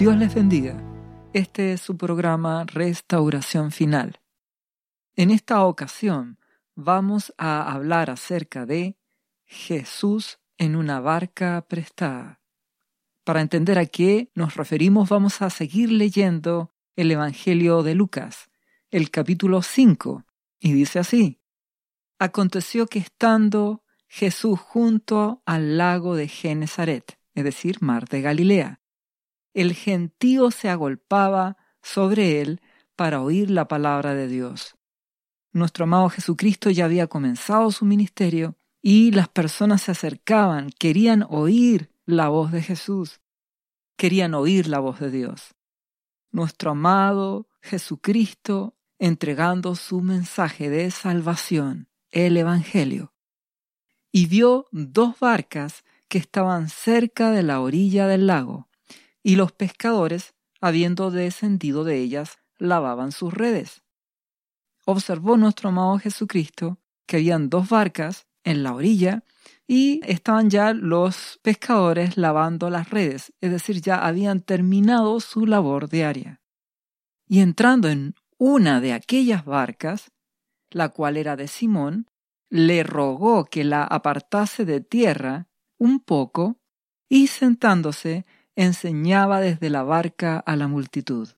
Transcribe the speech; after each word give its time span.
Dios 0.00 0.16
les 0.16 0.34
bendiga. 0.34 0.82
Este 1.34 1.74
es 1.74 1.82
su 1.82 1.98
programa 1.98 2.64
Restauración 2.64 3.70
Final. 3.70 4.18
En 5.14 5.30
esta 5.30 5.62
ocasión 5.66 6.38
vamos 6.74 7.34
a 7.36 7.70
hablar 7.70 8.08
acerca 8.08 8.64
de 8.64 8.96
Jesús 9.44 10.38
en 10.56 10.74
una 10.74 11.00
barca 11.00 11.66
prestada. 11.68 12.40
Para 13.24 13.42
entender 13.42 13.78
a 13.78 13.84
qué 13.84 14.30
nos 14.34 14.56
referimos 14.56 15.10
vamos 15.10 15.42
a 15.42 15.50
seguir 15.50 15.92
leyendo 15.92 16.72
el 16.96 17.10
Evangelio 17.10 17.82
de 17.82 17.94
Lucas, 17.94 18.48
el 18.90 19.10
capítulo 19.10 19.60
5, 19.60 20.24
y 20.60 20.72
dice 20.72 21.00
así. 21.00 21.42
Aconteció 22.18 22.86
que 22.86 23.00
estando 23.00 23.84
Jesús 24.08 24.58
junto 24.58 25.42
al 25.44 25.76
lago 25.76 26.16
de 26.16 26.26
Genezaret, 26.26 27.18
es 27.34 27.44
decir, 27.44 27.82
mar 27.82 28.08
de 28.08 28.22
Galilea, 28.22 28.79
el 29.54 29.74
gentío 29.74 30.50
se 30.50 30.68
agolpaba 30.68 31.56
sobre 31.82 32.40
él 32.40 32.60
para 32.96 33.22
oír 33.22 33.50
la 33.50 33.66
palabra 33.66 34.14
de 34.14 34.28
Dios. 34.28 34.76
Nuestro 35.52 35.84
amado 35.84 36.08
Jesucristo 36.10 36.70
ya 36.70 36.84
había 36.84 37.08
comenzado 37.08 37.70
su 37.72 37.84
ministerio 37.84 38.56
y 38.82 39.10
las 39.10 39.28
personas 39.28 39.82
se 39.82 39.92
acercaban, 39.92 40.70
querían 40.78 41.26
oír 41.28 41.90
la 42.06 42.28
voz 42.28 42.52
de 42.52 42.62
Jesús, 42.62 43.20
querían 43.96 44.34
oír 44.34 44.68
la 44.68 44.78
voz 44.78 45.00
de 45.00 45.10
Dios. 45.10 45.54
Nuestro 46.30 46.70
amado 46.70 47.48
Jesucristo 47.60 48.76
entregando 48.98 49.74
su 49.74 50.02
mensaje 50.02 50.70
de 50.70 50.90
salvación, 50.90 51.88
el 52.10 52.36
Evangelio, 52.36 53.14
y 54.12 54.26
vio 54.26 54.66
dos 54.72 55.18
barcas 55.18 55.84
que 56.08 56.18
estaban 56.18 56.68
cerca 56.68 57.30
de 57.30 57.42
la 57.42 57.60
orilla 57.60 58.06
del 58.06 58.26
lago 58.26 58.69
y 59.22 59.36
los 59.36 59.52
pescadores, 59.52 60.34
habiendo 60.60 61.10
descendido 61.10 61.84
de 61.84 61.98
ellas, 61.98 62.38
lavaban 62.58 63.12
sus 63.12 63.32
redes. 63.32 63.82
Observó 64.84 65.36
nuestro 65.36 65.70
amado 65.70 65.98
Jesucristo 65.98 66.78
que 67.06 67.16
habían 67.16 67.50
dos 67.50 67.68
barcas 67.68 68.26
en 68.44 68.62
la 68.62 68.74
orilla 68.74 69.24
y 69.66 70.00
estaban 70.04 70.50
ya 70.50 70.72
los 70.72 71.38
pescadores 71.42 72.16
lavando 72.16 72.70
las 72.70 72.90
redes, 72.90 73.32
es 73.40 73.50
decir, 73.50 73.80
ya 73.80 74.04
habían 74.04 74.40
terminado 74.40 75.20
su 75.20 75.46
labor 75.46 75.88
diaria. 75.88 76.40
Y 77.26 77.40
entrando 77.40 77.88
en 77.88 78.14
una 78.38 78.80
de 78.80 78.92
aquellas 78.92 79.44
barcas, 79.44 80.10
la 80.70 80.88
cual 80.88 81.16
era 81.16 81.36
de 81.36 81.46
Simón, 81.46 82.06
le 82.48 82.82
rogó 82.82 83.44
que 83.44 83.64
la 83.64 83.84
apartase 83.84 84.64
de 84.64 84.80
tierra 84.80 85.46
un 85.78 86.00
poco 86.00 86.58
y 87.08 87.28
sentándose 87.28 88.26
enseñaba 88.56 89.40
desde 89.40 89.70
la 89.70 89.82
barca 89.82 90.38
a 90.38 90.56
la 90.56 90.68
multitud. 90.68 91.28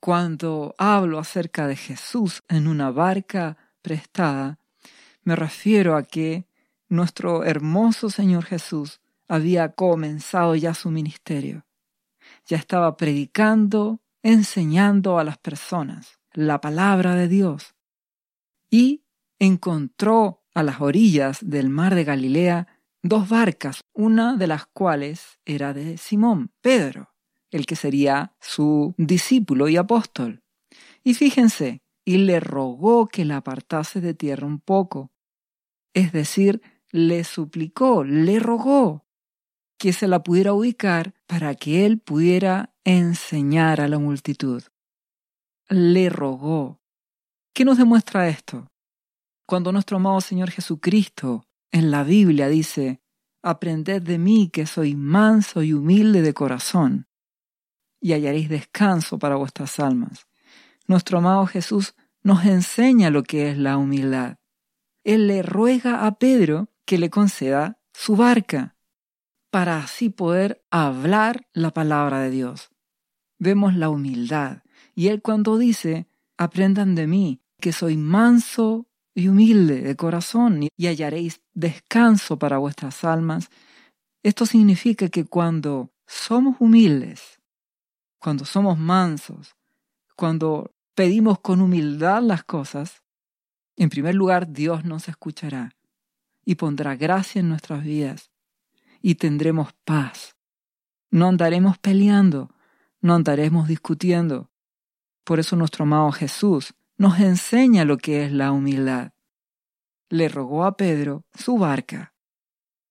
Cuando 0.00 0.74
hablo 0.78 1.18
acerca 1.18 1.66
de 1.66 1.76
Jesús 1.76 2.42
en 2.48 2.68
una 2.68 2.90
barca 2.90 3.56
prestada, 3.82 4.58
me 5.22 5.34
refiero 5.34 5.96
a 5.96 6.02
que 6.02 6.46
nuestro 6.88 7.44
hermoso 7.44 8.10
Señor 8.10 8.44
Jesús 8.44 9.00
había 9.28 9.72
comenzado 9.72 10.54
ya 10.54 10.74
su 10.74 10.90
ministerio. 10.90 11.66
Ya 12.46 12.56
estaba 12.56 12.96
predicando, 12.96 14.00
enseñando 14.22 15.18
a 15.18 15.24
las 15.24 15.38
personas 15.38 16.20
la 16.32 16.60
palabra 16.60 17.14
de 17.14 17.28
Dios. 17.28 17.74
Y 18.70 19.04
encontró 19.38 20.44
a 20.54 20.62
las 20.62 20.80
orillas 20.80 21.38
del 21.42 21.68
mar 21.68 21.94
de 21.94 22.04
Galilea 22.04 22.75
dos 23.08 23.28
barcas, 23.28 23.80
una 23.92 24.36
de 24.36 24.46
las 24.46 24.66
cuales 24.66 25.38
era 25.44 25.72
de 25.72 25.96
Simón, 25.98 26.52
Pedro, 26.60 27.14
el 27.50 27.66
que 27.66 27.76
sería 27.76 28.34
su 28.40 28.94
discípulo 28.98 29.68
y 29.68 29.76
apóstol. 29.76 30.42
Y 31.02 31.14
fíjense, 31.14 31.82
y 32.04 32.18
le 32.18 32.40
rogó 32.40 33.08
que 33.08 33.24
la 33.24 33.38
apartase 33.38 34.00
de 34.00 34.14
tierra 34.14 34.46
un 34.46 34.60
poco. 34.60 35.10
Es 35.92 36.12
decir, 36.12 36.62
le 36.90 37.24
suplicó, 37.24 38.04
le 38.04 38.38
rogó 38.38 39.06
que 39.78 39.92
se 39.92 40.08
la 40.08 40.22
pudiera 40.22 40.52
ubicar 40.52 41.14
para 41.26 41.54
que 41.54 41.84
él 41.84 41.98
pudiera 41.98 42.74
enseñar 42.84 43.80
a 43.80 43.88
la 43.88 43.98
multitud. 43.98 44.62
Le 45.68 46.08
rogó. 46.08 46.80
¿Qué 47.52 47.64
nos 47.64 47.78
demuestra 47.78 48.28
esto? 48.28 48.68
Cuando 49.46 49.72
nuestro 49.72 49.96
amado 49.96 50.20
Señor 50.20 50.50
Jesucristo 50.50 51.46
en 51.72 51.90
la 51.90 52.04
Biblia 52.04 52.48
dice, 52.48 53.00
Aprended 53.42 54.02
de 54.02 54.18
mí 54.18 54.50
que 54.52 54.66
soy 54.66 54.96
manso 54.96 55.62
y 55.62 55.72
humilde 55.72 56.22
de 56.22 56.34
corazón, 56.34 57.06
y 58.00 58.12
hallaréis 58.12 58.48
descanso 58.48 59.18
para 59.18 59.36
vuestras 59.36 59.78
almas. 59.78 60.26
Nuestro 60.86 61.18
amado 61.18 61.46
Jesús 61.46 61.94
nos 62.22 62.44
enseña 62.44 63.10
lo 63.10 63.22
que 63.22 63.50
es 63.50 63.58
la 63.58 63.76
humildad. 63.76 64.38
Él 65.04 65.28
le 65.28 65.42
ruega 65.42 66.06
a 66.06 66.18
Pedro 66.18 66.72
que 66.84 66.98
le 66.98 67.10
conceda 67.10 67.80
su 67.92 68.16
barca, 68.16 68.76
para 69.50 69.78
así 69.78 70.10
poder 70.10 70.64
hablar 70.70 71.46
la 71.52 71.72
palabra 71.72 72.20
de 72.20 72.30
Dios. 72.30 72.70
Vemos 73.38 73.74
la 73.74 73.88
humildad, 73.90 74.62
y 74.94 75.08
él 75.08 75.22
cuando 75.22 75.56
dice, 75.56 76.08
aprendan 76.36 76.94
de 76.94 77.06
mí, 77.06 77.42
que 77.60 77.72
soy 77.72 77.96
manso 77.96 78.88
y 79.16 79.28
humilde 79.28 79.80
de 79.80 79.96
corazón 79.96 80.68
y 80.76 80.86
hallaréis 80.86 81.40
descanso 81.54 82.38
para 82.38 82.58
vuestras 82.58 83.02
almas. 83.02 83.48
Esto 84.22 84.44
significa 84.44 85.08
que 85.08 85.24
cuando 85.24 85.90
somos 86.06 86.56
humildes, 86.60 87.40
cuando 88.18 88.44
somos 88.44 88.78
mansos, 88.78 89.56
cuando 90.16 90.70
pedimos 90.94 91.40
con 91.40 91.62
humildad 91.62 92.22
las 92.22 92.44
cosas, 92.44 93.02
en 93.76 93.88
primer 93.88 94.14
lugar 94.14 94.52
Dios 94.52 94.84
nos 94.84 95.08
escuchará 95.08 95.74
y 96.44 96.56
pondrá 96.56 96.94
gracia 96.94 97.40
en 97.40 97.48
nuestras 97.48 97.82
vidas 97.82 98.30
y 99.00 99.14
tendremos 99.14 99.72
paz. 99.86 100.36
No 101.10 101.28
andaremos 101.28 101.78
peleando, 101.78 102.50
no 103.00 103.14
andaremos 103.14 103.66
discutiendo. 103.66 104.50
Por 105.24 105.40
eso 105.40 105.56
nuestro 105.56 105.84
amado 105.84 106.12
Jesús 106.12 106.74
nos 106.96 107.20
enseña 107.20 107.84
lo 107.84 107.98
que 107.98 108.24
es 108.24 108.32
la 108.32 108.52
humildad. 108.52 109.12
Le 110.08 110.28
rogó 110.28 110.64
a 110.64 110.76
Pedro 110.76 111.24
su 111.34 111.58
barca. 111.58 112.14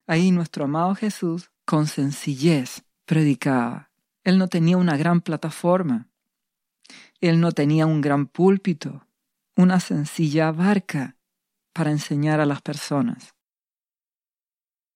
Ahí 0.05 0.31
nuestro 0.31 0.65
amado 0.65 0.93
Jesús, 0.95 1.51
con 1.65 1.87
sencillez, 1.87 2.83
predicaba. 3.05 3.89
Él 4.23 4.37
no 4.37 4.47
tenía 4.47 4.77
una 4.77 4.97
gran 4.97 5.21
plataforma. 5.21 6.09
Él 7.21 7.39
no 7.39 7.51
tenía 7.51 7.85
un 7.85 8.01
gran 8.01 8.27
púlpito, 8.27 9.07
una 9.55 9.79
sencilla 9.79 10.51
barca 10.51 11.17
para 11.73 11.91
enseñar 11.91 12.39
a 12.39 12.45
las 12.45 12.61
personas. 12.61 13.33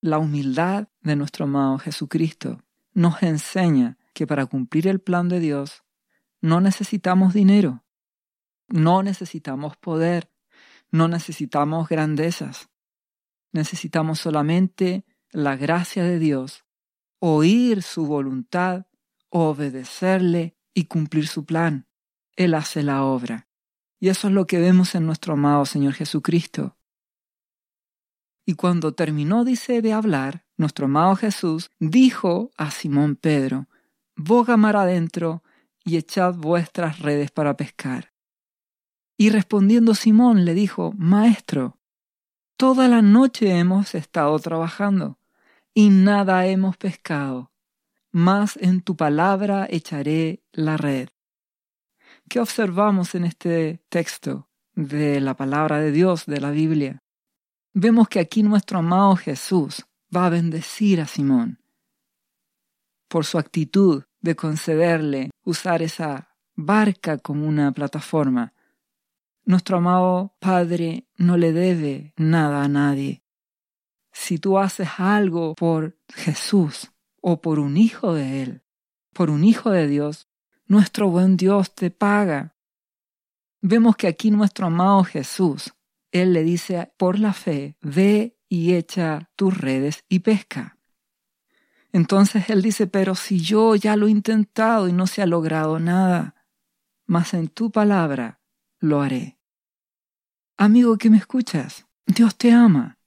La 0.01 0.19
humildad 0.19 0.87
de 1.01 1.15
nuestro 1.15 1.45
amado 1.45 1.77
Jesucristo 1.79 2.63
nos 2.93 3.23
enseña 3.23 3.97
que 4.13 4.27
para 4.27 4.45
cumplir 4.45 4.87
el 4.87 4.99
plan 4.99 5.29
de 5.29 5.39
Dios 5.39 5.83
no 6.41 6.61
necesitamos 6.61 7.33
dinero, 7.33 7.83
no 8.69 9.03
necesitamos 9.03 9.77
poder, 9.77 10.31
no 10.91 11.07
necesitamos 11.07 11.89
grandezas. 11.89 12.69
Necesitamos 13.51 14.19
solamente 14.19 15.05
la 15.31 15.55
gracia 15.55 16.03
de 16.03 16.19
Dios, 16.19 16.65
oír 17.19 17.83
su 17.83 18.05
voluntad, 18.05 18.85
obedecerle 19.29 20.55
y 20.73 20.85
cumplir 20.85 21.27
su 21.27 21.45
plan. 21.45 21.87
Él 22.35 22.53
hace 22.53 22.83
la 22.83 23.03
obra. 23.03 23.47
Y 23.99 24.09
eso 24.09 24.27
es 24.27 24.33
lo 24.33 24.47
que 24.47 24.59
vemos 24.59 24.95
en 24.95 25.05
nuestro 25.05 25.33
amado 25.33 25.65
Señor 25.65 25.93
Jesucristo. 25.93 26.77
Y 28.45 28.53
cuando 28.53 28.93
terminó, 28.93 29.43
dice, 29.43 29.81
de 29.81 29.93
hablar, 29.93 30.45
nuestro 30.57 30.85
amado 30.85 31.15
Jesús 31.15 31.69
dijo 31.79 32.51
a 32.57 32.71
Simón 32.71 33.15
Pedro, 33.15 33.67
Boga 34.15 34.57
mar 34.57 34.75
adentro 34.75 35.43
y 35.83 35.97
echad 35.97 36.33
vuestras 36.33 36.99
redes 36.99 37.31
para 37.31 37.55
pescar. 37.55 38.08
Y 39.21 39.31
respondiendo 39.31 39.95
Simón 39.95 40.45
le 40.45 40.53
dijo, 40.53 40.93
Maestro, 40.97 41.77
toda 42.55 42.87
la 42.87 43.01
noche 43.01 43.59
hemos 43.59 43.93
estado 43.93 44.39
trabajando 44.39 45.19
y 45.73 45.89
nada 45.89 46.45
hemos 46.45 46.77
pescado, 46.77 47.51
mas 48.13 48.55
en 48.61 48.81
tu 48.81 48.95
palabra 48.95 49.67
echaré 49.69 50.41
la 50.53 50.77
red. 50.77 51.09
¿Qué 52.29 52.39
observamos 52.39 53.13
en 53.13 53.25
este 53.25 53.81
texto 53.89 54.47
de 54.73 55.19
la 55.19 55.35
palabra 55.35 55.81
de 55.81 55.91
Dios, 55.91 56.25
de 56.25 56.39
la 56.39 56.51
Biblia? 56.51 57.03
Vemos 57.73 58.07
que 58.07 58.21
aquí 58.21 58.41
nuestro 58.41 58.79
amado 58.79 59.17
Jesús 59.17 59.85
va 60.15 60.27
a 60.27 60.29
bendecir 60.29 61.01
a 61.01 61.05
Simón 61.05 61.59
por 63.09 63.25
su 63.25 63.37
actitud 63.37 64.05
de 64.21 64.37
concederle 64.37 65.29
usar 65.43 65.81
esa 65.81 66.37
barca 66.55 67.17
como 67.17 67.45
una 67.45 67.73
plataforma 67.73 68.53
nuestro 69.49 69.77
amado 69.77 70.35
Padre 70.37 71.07
no 71.17 71.35
le 71.35 71.51
debe 71.53 72.13
nada 72.17 72.61
a 72.61 72.67
nadie. 72.67 73.23
Si 74.11 74.37
tú 74.37 74.59
haces 74.59 74.87
algo 74.99 75.55
por 75.55 75.97
Jesús, 76.13 76.91
o 77.19 77.41
por 77.41 77.57
un 77.57 77.75
hijo 77.75 78.13
de 78.13 78.43
Él, 78.43 78.61
por 79.11 79.31
un 79.31 79.43
hijo 79.43 79.71
de 79.71 79.87
Dios, 79.87 80.29
nuestro 80.67 81.09
buen 81.09 81.35
Dios 81.35 81.73
te 81.73 81.89
paga. 81.89 82.55
Vemos 83.59 83.95
que 83.97 84.05
aquí 84.05 84.29
nuestro 84.29 84.67
amado 84.67 85.03
Jesús, 85.03 85.73
Él 86.11 86.33
le 86.33 86.43
dice 86.43 86.93
por 86.95 87.17
la 87.17 87.33
fe, 87.33 87.75
ve 87.81 88.37
y 88.49 88.75
echa 88.75 89.31
tus 89.35 89.57
redes 89.57 90.05
y 90.09 90.19
pesca. 90.19 90.77
Entonces 91.91 92.51
Él 92.51 92.61
dice, 92.61 92.85
pero 92.85 93.15
si 93.15 93.39
yo 93.39 93.75
ya 93.75 93.95
lo 93.95 94.05
he 94.05 94.11
intentado 94.11 94.87
y 94.87 94.93
no 94.93 95.07
se 95.07 95.23
ha 95.23 95.25
logrado 95.25 95.79
nada, 95.79 96.35
mas 97.07 97.33
en 97.33 97.47
tu 97.47 97.71
palabra 97.71 98.41
lo 98.77 99.01
haré. 99.01 99.38
Amigo 100.61 100.97
que 100.97 101.09
me 101.09 101.15
escuchas, 101.15 101.85
Dios 102.05 102.35
te 102.35 102.51
ama. 102.51 102.99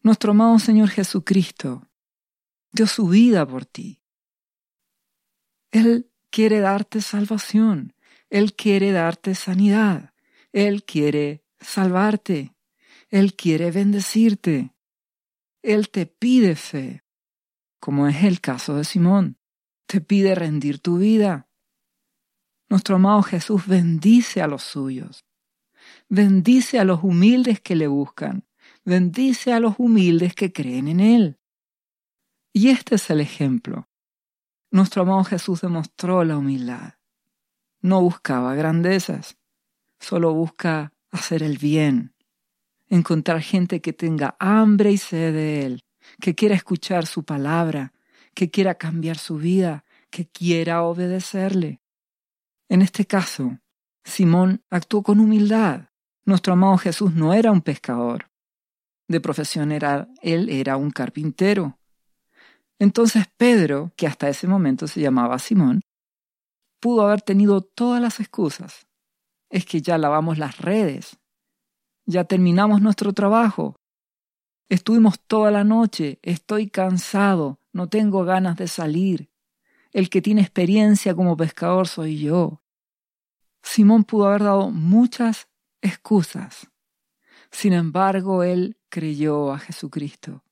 Nuestro 0.00 0.30
amado 0.30 0.60
Señor 0.60 0.90
Jesucristo 0.90 1.90
dio 2.70 2.86
su 2.86 3.08
vida 3.08 3.44
por 3.44 3.66
ti. 3.66 4.00
Él 5.72 6.08
quiere 6.30 6.60
darte 6.60 7.00
salvación. 7.00 7.94
Él 8.28 8.54
quiere 8.54 8.92
darte 8.92 9.34
sanidad. 9.34 10.14
Él 10.52 10.84
quiere 10.84 11.44
salvarte. 11.58 12.54
Él 13.08 13.34
quiere 13.34 13.72
bendecirte. 13.72 14.76
Él 15.62 15.90
te 15.90 16.06
pide 16.06 16.54
fe, 16.54 17.02
como 17.80 18.06
es 18.06 18.22
el 18.22 18.40
caso 18.40 18.76
de 18.76 18.84
Simón. 18.84 19.36
Te 19.86 20.00
pide 20.00 20.36
rendir 20.36 20.78
tu 20.78 20.98
vida. 20.98 21.48
Nuestro 22.68 22.94
amado 22.94 23.24
Jesús 23.24 23.66
bendice 23.66 24.42
a 24.42 24.46
los 24.46 24.62
suyos. 24.62 25.24
Bendice 26.12 26.80
a 26.80 26.84
los 26.84 27.04
humildes 27.04 27.60
que 27.60 27.76
le 27.76 27.86
buscan. 27.86 28.44
Bendice 28.84 29.52
a 29.52 29.60
los 29.60 29.76
humildes 29.78 30.34
que 30.34 30.52
creen 30.52 30.88
en 30.88 30.98
Él. 30.98 31.38
Y 32.52 32.70
este 32.70 32.96
es 32.96 33.10
el 33.10 33.20
ejemplo. 33.20 33.88
Nuestro 34.72 35.02
amado 35.02 35.22
Jesús 35.22 35.60
demostró 35.60 36.24
la 36.24 36.36
humildad. 36.36 36.94
No 37.80 38.00
buscaba 38.00 38.56
grandezas, 38.56 39.38
solo 40.00 40.34
busca 40.34 40.92
hacer 41.12 41.44
el 41.44 41.58
bien, 41.58 42.12
encontrar 42.88 43.40
gente 43.40 43.80
que 43.80 43.92
tenga 43.92 44.34
hambre 44.40 44.90
y 44.90 44.98
sed 44.98 45.32
de 45.32 45.64
Él, 45.64 45.84
que 46.20 46.34
quiera 46.34 46.56
escuchar 46.56 47.06
su 47.06 47.24
palabra, 47.24 47.92
que 48.34 48.50
quiera 48.50 48.74
cambiar 48.74 49.16
su 49.16 49.36
vida, 49.36 49.84
que 50.10 50.26
quiera 50.26 50.82
obedecerle. 50.82 51.80
En 52.68 52.82
este 52.82 53.06
caso, 53.06 53.60
Simón 54.02 54.64
actuó 54.70 55.04
con 55.04 55.20
humildad. 55.20 55.89
Nuestro 56.24 56.52
amado 56.52 56.76
Jesús 56.78 57.14
no 57.14 57.32
era 57.32 57.50
un 57.50 57.62
pescador. 57.62 58.30
De 59.08 59.20
profesión 59.20 59.72
era, 59.72 60.08
él 60.22 60.48
era 60.48 60.76
un 60.76 60.90
carpintero. 60.90 61.78
Entonces 62.78 63.26
Pedro, 63.36 63.92
que 63.96 64.06
hasta 64.06 64.28
ese 64.28 64.46
momento 64.46 64.86
se 64.86 65.00
llamaba 65.00 65.38
Simón, 65.38 65.82
pudo 66.80 67.02
haber 67.02 67.20
tenido 67.20 67.60
todas 67.60 68.00
las 68.00 68.20
excusas. 68.20 68.86
Es 69.50 69.66
que 69.66 69.82
ya 69.82 69.98
lavamos 69.98 70.38
las 70.38 70.58
redes, 70.58 71.18
ya 72.06 72.24
terminamos 72.24 72.80
nuestro 72.80 73.12
trabajo, 73.12 73.76
estuvimos 74.68 75.20
toda 75.20 75.50
la 75.50 75.64
noche, 75.64 76.18
estoy 76.22 76.70
cansado, 76.70 77.58
no 77.72 77.88
tengo 77.88 78.24
ganas 78.24 78.56
de 78.56 78.68
salir. 78.68 79.30
El 79.92 80.08
que 80.08 80.22
tiene 80.22 80.40
experiencia 80.40 81.14
como 81.14 81.36
pescador 81.36 81.88
soy 81.88 82.18
yo. 82.18 82.62
Simón 83.62 84.04
pudo 84.04 84.28
haber 84.28 84.44
dado 84.44 84.70
muchas 84.70 85.49
excusas. 85.82 86.70
Sin 87.50 87.72
embargo, 87.72 88.42
él 88.42 88.78
creyó 88.88 89.52
a 89.52 89.58
Jesucristo, 89.58 90.44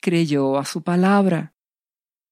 creyó 0.00 0.58
a 0.58 0.64
su 0.64 0.82
palabra. 0.82 1.54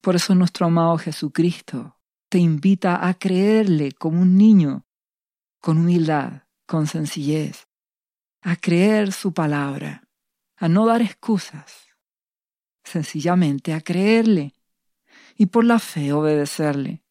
Por 0.00 0.16
eso 0.16 0.34
nuestro 0.34 0.66
amado 0.66 0.98
Jesucristo 0.98 1.98
te 2.28 2.38
invita 2.38 3.06
a 3.06 3.14
creerle 3.14 3.92
como 3.92 4.20
un 4.20 4.36
niño, 4.36 4.86
con 5.60 5.78
humildad, 5.78 6.42
con 6.66 6.86
sencillez, 6.86 7.66
a 8.42 8.56
creer 8.56 9.12
su 9.12 9.32
palabra, 9.32 10.08
a 10.56 10.68
no 10.68 10.86
dar 10.86 11.02
excusas, 11.02 11.86
sencillamente 12.84 13.72
a 13.72 13.80
creerle 13.80 14.54
y 15.36 15.46
por 15.46 15.64
la 15.64 15.78
fe 15.78 16.12
obedecerle. 16.12 17.02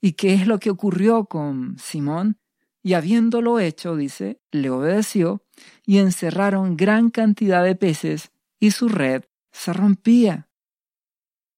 ¿Y 0.00 0.12
qué 0.12 0.34
es 0.34 0.46
lo 0.46 0.58
que 0.58 0.70
ocurrió 0.70 1.26
con 1.26 1.78
Simón? 1.78 2.41
Y 2.82 2.94
habiéndolo 2.94 3.60
hecho, 3.60 3.96
dice, 3.96 4.40
le 4.50 4.70
obedeció 4.70 5.42
y 5.86 5.98
encerraron 5.98 6.76
gran 6.76 7.10
cantidad 7.10 7.62
de 7.62 7.76
peces 7.76 8.32
y 8.58 8.72
su 8.72 8.88
red 8.88 9.24
se 9.52 9.72
rompía. 9.72 10.48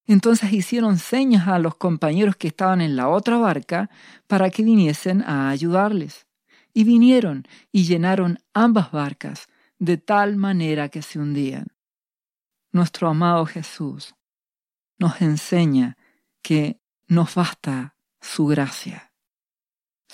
Entonces 0.06 0.52
hicieron 0.52 0.98
señas 0.98 1.48
a 1.48 1.58
los 1.58 1.76
compañeros 1.76 2.36
que 2.36 2.48
estaban 2.48 2.82
en 2.82 2.94
la 2.94 3.08
otra 3.08 3.38
barca 3.38 3.88
para 4.26 4.50
que 4.50 4.62
viniesen 4.62 5.22
a 5.22 5.48
ayudarles. 5.48 6.26
Y 6.74 6.84
vinieron 6.84 7.46
y 7.72 7.84
llenaron 7.84 8.40
ambas 8.52 8.90
barcas 8.90 9.48
de 9.78 9.96
tal 9.96 10.36
manera 10.36 10.88
que 10.88 11.02
se 11.02 11.18
hundían. 11.18 11.68
Nuestro 12.72 13.08
amado 13.08 13.46
Jesús 13.46 14.14
nos 14.98 15.22
enseña 15.22 15.96
que 16.42 16.80
nos 17.06 17.34
basta 17.34 17.96
su 18.20 18.46
gracia. 18.46 19.13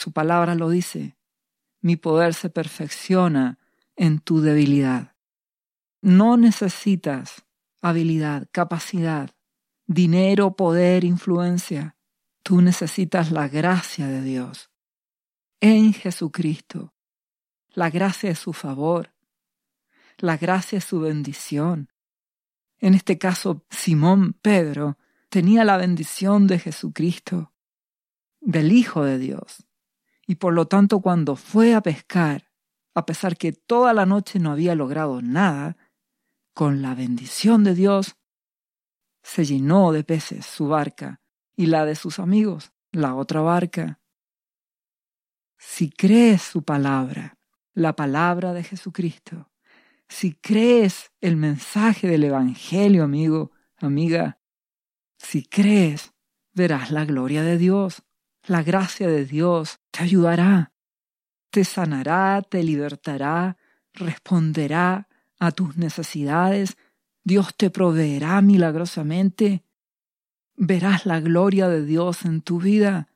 Su 0.01 0.13
palabra 0.13 0.55
lo 0.55 0.71
dice, 0.71 1.19
mi 1.83 1.97
poder 1.97 2.33
se 2.33 2.49
perfecciona 2.49 3.59
en 3.97 4.19
tu 4.19 4.41
debilidad. 4.41 5.15
No 6.01 6.39
necesitas 6.39 7.45
habilidad, 7.83 8.49
capacidad 8.51 9.35
dinero, 9.87 10.57
poder, 10.57 11.05
influencia. 11.05 11.97
Tú 12.43 12.63
necesitas 12.63 13.31
la 13.31 13.47
gracia 13.49 14.07
de 14.07 14.23
Dios 14.23 14.71
en 15.61 15.93
Jesucristo. 15.93 16.95
La 17.69 17.91
gracia 17.91 18.31
es 18.31 18.39
su 18.39 18.55
favor. 18.55 19.13
La 20.17 20.39
gracia 20.39 20.79
es 20.79 20.85
su 20.85 21.01
bendición. 21.01 21.91
En 22.79 22.95
este 22.95 23.19
caso, 23.19 23.67
Simón 23.69 24.33
Pedro 24.33 24.97
tenía 25.29 25.63
la 25.67 25.77
bendición 25.77 26.47
de 26.47 26.59
Jesucristo, 26.59 27.53
del 28.41 28.73
Hijo 28.73 29.05
de 29.05 29.19
Dios. 29.19 29.67
Y 30.31 30.37
por 30.37 30.55
lo 30.55 30.69
tanto, 30.69 31.01
cuando 31.01 31.35
fue 31.35 31.75
a 31.75 31.81
pescar, 31.81 32.53
a 32.95 33.05
pesar 33.05 33.37
que 33.37 33.51
toda 33.51 33.93
la 33.93 34.07
noche 34.07 34.39
no 34.39 34.53
había 34.53 34.77
logrado 34.77 35.21
nada, 35.23 35.77
con 36.55 36.83
la 36.83 36.95
bendición 36.95 37.65
de 37.65 37.75
Dios, 37.75 38.15
se 39.25 39.45
llenó 39.45 39.91
de 39.91 40.05
peces 40.05 40.47
su 40.47 40.69
barca 40.69 41.21
y 41.57 41.67
la 41.67 41.85
de 41.85 41.97
sus 41.97 42.21
amigos, 42.21 42.71
la 42.93 43.17
otra 43.17 43.41
barca. 43.41 44.01
Si 45.59 45.91
crees 45.91 46.43
su 46.43 46.63
palabra, 46.63 47.37
la 47.75 47.97
palabra 47.97 48.53
de 48.53 48.63
Jesucristo, 48.63 49.51
si 50.09 50.35
crees 50.35 51.11
el 51.21 51.35
mensaje 51.35 52.07
del 52.07 52.23
Evangelio, 52.23 53.03
amigo, 53.03 53.51
amiga, 53.79 54.39
si 55.19 55.43
crees, 55.43 56.15
verás 56.53 56.93
la 56.93 57.05
gloria 57.05 57.43
de 57.43 57.59
Dios, 57.59 58.05
la 58.47 58.63
gracia 58.63 59.09
de 59.09 59.25
Dios 59.25 59.81
te 59.91 60.03
ayudará, 60.03 60.73
te 61.51 61.65
sanará, 61.65 62.43
te 62.43 62.63
libertará, 62.63 63.57
responderá 63.93 65.09
a 65.39 65.51
tus 65.53 65.77
necesidades, 65.77 66.77
Dios 67.25 67.55
te 67.57 67.71
proveerá 67.71 68.41
milagrosamente. 68.41 69.65
Verás 70.57 71.07
la 71.07 71.21
gloria 71.21 71.69
de 71.69 71.85
Dios 71.85 72.25
en 72.25 72.43
tu 72.43 72.61
vida. 72.61 73.09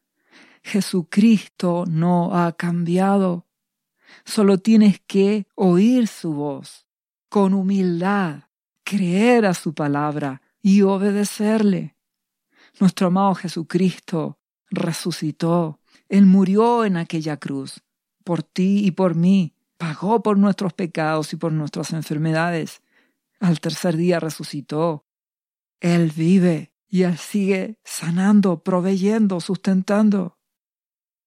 Jesucristo 0.62 1.84
no 1.86 2.34
ha 2.34 2.52
cambiado. 2.52 3.46
Solo 4.24 4.58
tienes 4.58 5.00
que 5.00 5.46
oír 5.54 6.06
su 6.06 6.32
voz 6.32 6.86
con 7.28 7.52
humildad, 7.52 8.44
creer 8.84 9.46
a 9.46 9.54
su 9.54 9.74
palabra 9.74 10.42
y 10.62 10.82
obedecerle. 10.82 11.96
Nuestro 12.80 13.08
amado 13.08 13.34
Jesucristo 13.34 14.38
resucitó. 14.74 15.80
Él 16.08 16.26
murió 16.26 16.84
en 16.84 16.96
aquella 16.96 17.36
cruz, 17.38 17.82
por 18.24 18.42
ti 18.42 18.84
y 18.84 18.90
por 18.92 19.14
mí, 19.14 19.54
pagó 19.76 20.22
por 20.22 20.38
nuestros 20.38 20.72
pecados 20.72 21.32
y 21.32 21.36
por 21.36 21.52
nuestras 21.52 21.92
enfermedades. 21.92 22.82
Al 23.40 23.60
tercer 23.60 23.96
día 23.96 24.20
resucitó. 24.20 25.06
Él 25.80 26.12
vive 26.14 26.72
y 26.88 27.02
Él 27.02 27.18
sigue 27.18 27.78
sanando, 27.84 28.62
proveyendo, 28.62 29.40
sustentando. 29.40 30.38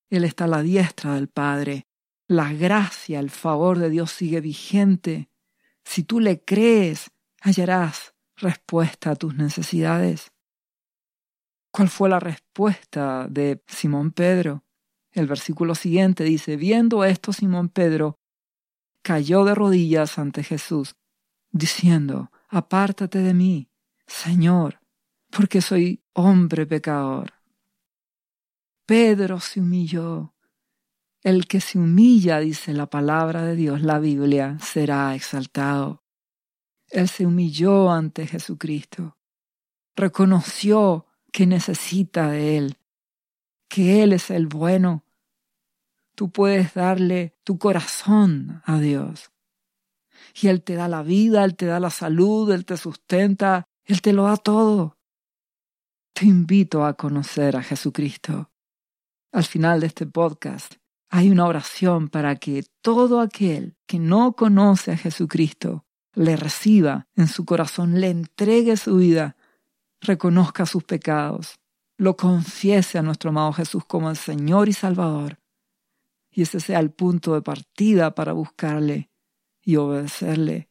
Él 0.09 0.23
está 0.23 0.45
a 0.45 0.47
la 0.47 0.61
diestra 0.61 1.15
del 1.15 1.27
Padre. 1.27 1.87
La 2.27 2.53
gracia, 2.53 3.19
el 3.19 3.29
favor 3.29 3.77
de 3.77 3.89
Dios 3.89 4.11
sigue 4.11 4.41
vigente. 4.41 5.29
Si 5.83 6.03
tú 6.03 6.19
le 6.19 6.43
crees, 6.43 7.11
hallarás 7.41 8.13
respuesta 8.35 9.11
a 9.11 9.15
tus 9.15 9.35
necesidades. 9.35 10.31
¿Cuál 11.71 11.89
fue 11.89 12.09
la 12.09 12.19
respuesta 12.19 13.27
de 13.29 13.61
Simón 13.67 14.11
Pedro? 14.11 14.63
El 15.11 15.27
versículo 15.27 15.75
siguiente 15.75 16.23
dice, 16.23 16.57
viendo 16.57 17.03
esto 17.03 17.33
Simón 17.33 17.69
Pedro 17.69 18.19
cayó 19.01 19.45
de 19.45 19.55
rodillas 19.55 20.17
ante 20.19 20.43
Jesús 20.43 20.95
diciendo, 21.51 22.31
Apártate 22.49 23.19
de 23.19 23.33
mí, 23.33 23.69
Señor, 24.05 24.79
porque 25.29 25.61
soy 25.61 26.03
hombre 26.13 26.65
pecador. 26.65 27.33
Pedro 28.85 29.39
se 29.39 29.59
humilló. 29.59 30.33
El 31.23 31.47
que 31.47 31.59
se 31.59 31.77
humilla, 31.77 32.39
dice 32.39 32.73
la 32.73 32.89
palabra 32.89 33.43
de 33.43 33.55
Dios, 33.55 33.81
la 33.81 33.99
Biblia, 33.99 34.57
será 34.61 35.13
exaltado. 35.13 36.03
Él 36.89 37.09
se 37.09 37.25
humilló 37.25 37.91
ante 37.91 38.27
Jesucristo. 38.27 39.17
Reconoció 39.95 41.06
que 41.31 41.45
necesita 41.45 42.29
de 42.29 42.57
Él, 42.57 42.77
que 43.67 44.03
Él 44.03 44.13
es 44.13 44.29
el 44.29 44.47
bueno. 44.47 45.03
Tú 46.15 46.31
puedes 46.31 46.73
darle 46.73 47.35
tu 47.43 47.57
corazón 47.57 48.61
a 48.65 48.79
Dios. 48.79 49.31
Y 50.41 50.47
Él 50.47 50.63
te 50.63 50.75
da 50.75 50.87
la 50.87 51.03
vida, 51.03 51.43
Él 51.43 51.55
te 51.55 51.65
da 51.65 51.79
la 51.79 51.89
salud, 51.89 52.51
Él 52.51 52.65
te 52.65 52.77
sustenta, 52.77 53.67
Él 53.85 54.01
te 54.01 54.13
lo 54.13 54.23
da 54.23 54.37
todo. 54.37 54.97
Te 56.13 56.25
invito 56.25 56.85
a 56.85 56.95
conocer 56.95 57.55
a 57.55 57.63
Jesucristo. 57.63 58.51
Al 59.31 59.43
final 59.43 59.79
de 59.79 59.87
este 59.87 60.07
podcast 60.07 60.75
hay 61.09 61.29
una 61.29 61.45
oración 61.45 62.09
para 62.09 62.35
que 62.35 62.65
todo 62.81 63.21
aquel 63.21 63.77
que 63.85 63.99
no 63.99 64.33
conoce 64.33 64.91
a 64.91 64.97
Jesucristo 64.97 65.85
le 66.13 66.35
reciba 66.35 67.07
en 67.15 67.27
su 67.27 67.45
corazón, 67.45 68.01
le 68.01 68.09
entregue 68.09 68.75
su 68.75 68.97
vida, 68.97 69.36
reconozca 70.01 70.65
sus 70.65 70.83
pecados, 70.83 71.59
lo 71.97 72.15
confiese 72.15 72.97
a 72.97 73.01
nuestro 73.01 73.29
amado 73.29 73.53
Jesús 73.53 73.83
como 73.85 74.09
el 74.09 74.17
Señor 74.17 74.69
y 74.69 74.73
Salvador, 74.73 75.39
y 76.31 76.43
ese 76.43 76.59
sea 76.59 76.79
el 76.79 76.91
punto 76.91 77.33
de 77.33 77.41
partida 77.41 78.13
para 78.13 78.33
buscarle 78.33 79.09
y 79.63 79.77
obedecerle. 79.77 80.69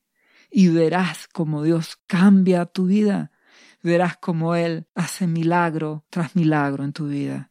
Y 0.50 0.68
verás 0.68 1.26
cómo 1.32 1.64
Dios 1.64 1.98
cambia 2.06 2.66
tu 2.66 2.86
vida, 2.86 3.32
verás 3.82 4.16
cómo 4.16 4.54
Él 4.54 4.86
hace 4.94 5.26
milagro 5.26 6.06
tras 6.08 6.36
milagro 6.36 6.84
en 6.84 6.92
tu 6.92 7.08
vida. 7.08 7.50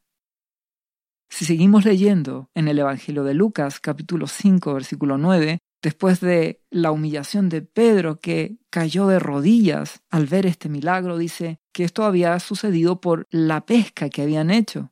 Si 1.29 1.43
seguimos 1.43 1.83
leyendo 1.83 2.49
en 2.53 2.69
el 2.69 2.79
Evangelio 2.79 3.25
de 3.25 3.33
Lucas 3.33 3.81
capítulo 3.81 4.27
5 4.27 4.73
versículo 4.73 5.17
9, 5.17 5.59
después 5.85 6.19
de 6.19 6.63
la 6.71 6.89
humillación 6.89 7.47
de 7.47 7.61
Pedro 7.61 8.19
que 8.19 8.57
cayó 8.71 9.05
de 9.05 9.19
rodillas 9.19 10.01
al 10.09 10.25
ver 10.25 10.47
este 10.47 10.67
milagro, 10.67 11.19
dice 11.19 11.59
que 11.71 11.83
esto 11.83 12.05
había 12.05 12.39
sucedido 12.39 12.99
por 12.99 13.27
la 13.29 13.67
pesca 13.67 14.09
que 14.09 14.23
habían 14.23 14.49
hecho. 14.49 14.91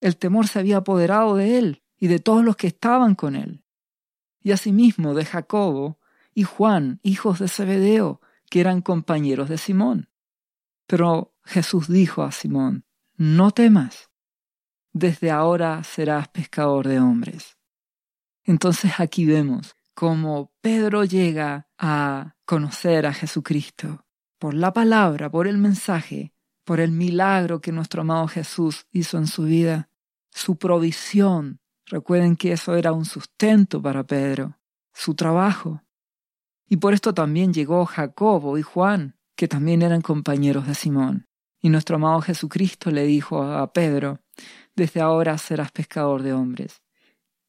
El 0.00 0.16
temor 0.16 0.48
se 0.48 0.58
había 0.58 0.78
apoderado 0.78 1.36
de 1.36 1.58
él 1.58 1.84
y 1.96 2.08
de 2.08 2.18
todos 2.18 2.44
los 2.44 2.56
que 2.56 2.66
estaban 2.66 3.14
con 3.14 3.36
él. 3.36 3.62
Y 4.42 4.50
asimismo 4.50 5.14
de 5.14 5.24
Jacobo 5.24 6.00
y 6.34 6.42
Juan, 6.42 6.98
hijos 7.04 7.38
de 7.38 7.46
Zebedeo, 7.46 8.20
que 8.50 8.58
eran 8.58 8.82
compañeros 8.82 9.48
de 9.48 9.56
Simón. 9.56 10.08
Pero 10.88 11.32
Jesús 11.44 11.86
dijo 11.86 12.24
a 12.24 12.32
Simón, 12.32 12.84
no 13.14 13.52
temas, 13.52 14.10
desde 14.92 15.30
ahora 15.30 15.84
serás 15.84 16.26
pescador 16.26 16.88
de 16.88 16.98
hombres. 16.98 17.56
Entonces 18.42 18.98
aquí 18.98 19.24
vemos 19.24 19.77
cómo 19.98 20.52
Pedro 20.60 21.02
llega 21.02 21.66
a 21.76 22.36
conocer 22.44 23.04
a 23.04 23.12
Jesucristo 23.12 24.06
por 24.38 24.54
la 24.54 24.72
palabra, 24.72 25.28
por 25.28 25.48
el 25.48 25.58
mensaje, 25.58 26.32
por 26.64 26.78
el 26.78 26.92
milagro 26.92 27.60
que 27.60 27.72
nuestro 27.72 28.02
amado 28.02 28.28
Jesús 28.28 28.86
hizo 28.92 29.18
en 29.18 29.26
su 29.26 29.42
vida, 29.42 29.90
su 30.30 30.56
provisión. 30.56 31.58
Recuerden 31.84 32.36
que 32.36 32.52
eso 32.52 32.76
era 32.76 32.92
un 32.92 33.06
sustento 33.06 33.82
para 33.82 34.04
Pedro, 34.04 34.56
su 34.92 35.16
trabajo. 35.16 35.82
Y 36.68 36.76
por 36.76 36.94
esto 36.94 37.12
también 37.12 37.52
llegó 37.52 37.84
Jacobo 37.84 38.56
y 38.56 38.62
Juan, 38.62 39.16
que 39.34 39.48
también 39.48 39.82
eran 39.82 40.02
compañeros 40.02 40.68
de 40.68 40.76
Simón. 40.76 41.26
Y 41.60 41.70
nuestro 41.70 41.96
amado 41.96 42.20
Jesucristo 42.20 42.92
le 42.92 43.04
dijo 43.04 43.42
a 43.42 43.72
Pedro, 43.72 44.20
desde 44.76 45.00
ahora 45.00 45.36
serás 45.38 45.72
pescador 45.72 46.22
de 46.22 46.34
hombres. 46.34 46.84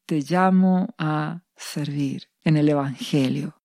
Te 0.07 0.21
llamo 0.21 0.87
a 0.97 1.43
servir 1.55 2.29
en 2.49 2.57
el 2.57 2.67
Evangelio. 2.67 3.61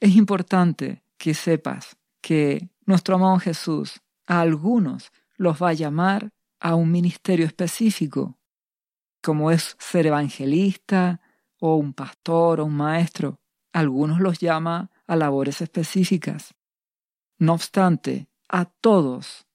Es 0.00 0.16
importante 0.16 1.04
que 1.16 1.34
sepas 1.34 1.96
que 2.20 2.68
nuestro 2.84 3.14
amado 3.14 3.38
Jesús 3.38 4.00
a 4.26 4.40
algunos 4.40 5.12
los 5.36 5.62
va 5.62 5.68
a 5.68 5.74
llamar 5.74 6.30
a 6.58 6.74
un 6.74 6.90
ministerio 6.90 7.46
específico, 7.46 8.36
como 9.22 9.52
es 9.52 9.76
ser 9.78 10.08
evangelista 10.08 11.20
o 11.60 11.76
un 11.76 11.92
pastor 11.92 12.58
o 12.58 12.64
un 12.64 12.76
maestro. 12.76 13.38
Algunos 13.72 14.18
los 14.18 14.40
llama 14.40 14.90
a 15.06 15.14
labores 15.14 15.60
específicas. 15.60 16.54
No 17.38 17.52
obstante, 17.52 18.26
a 18.48 18.64
todos 18.64 19.46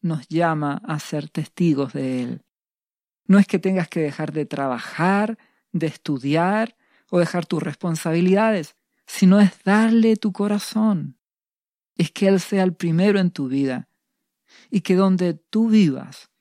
nos 0.00 0.26
llama 0.28 0.82
a 0.84 0.98
ser 0.98 1.30
testigos 1.30 1.92
de 1.92 2.22
Él. 2.22 2.42
No 3.26 3.38
es 3.38 3.46
que 3.46 3.60
tengas 3.60 3.88
que 3.88 4.00
dejar 4.00 4.32
de 4.32 4.44
trabajar, 4.44 5.38
de 5.70 5.86
estudiar 5.86 6.76
o 7.14 7.20
dejar 7.20 7.46
tus 7.46 7.62
responsabilidades, 7.62 8.74
sino 9.06 9.38
es 9.38 9.52
darle 9.62 10.16
tu 10.16 10.32
corazón. 10.32 11.16
Es 11.96 12.10
que 12.10 12.26
Él 12.26 12.40
sea 12.40 12.64
el 12.64 12.74
primero 12.74 13.20
en 13.20 13.30
tu 13.30 13.46
vida 13.46 13.88
y 14.68 14.80
que 14.80 14.96
donde 14.96 15.34
tú 15.34 15.68
vivas, 15.68 16.32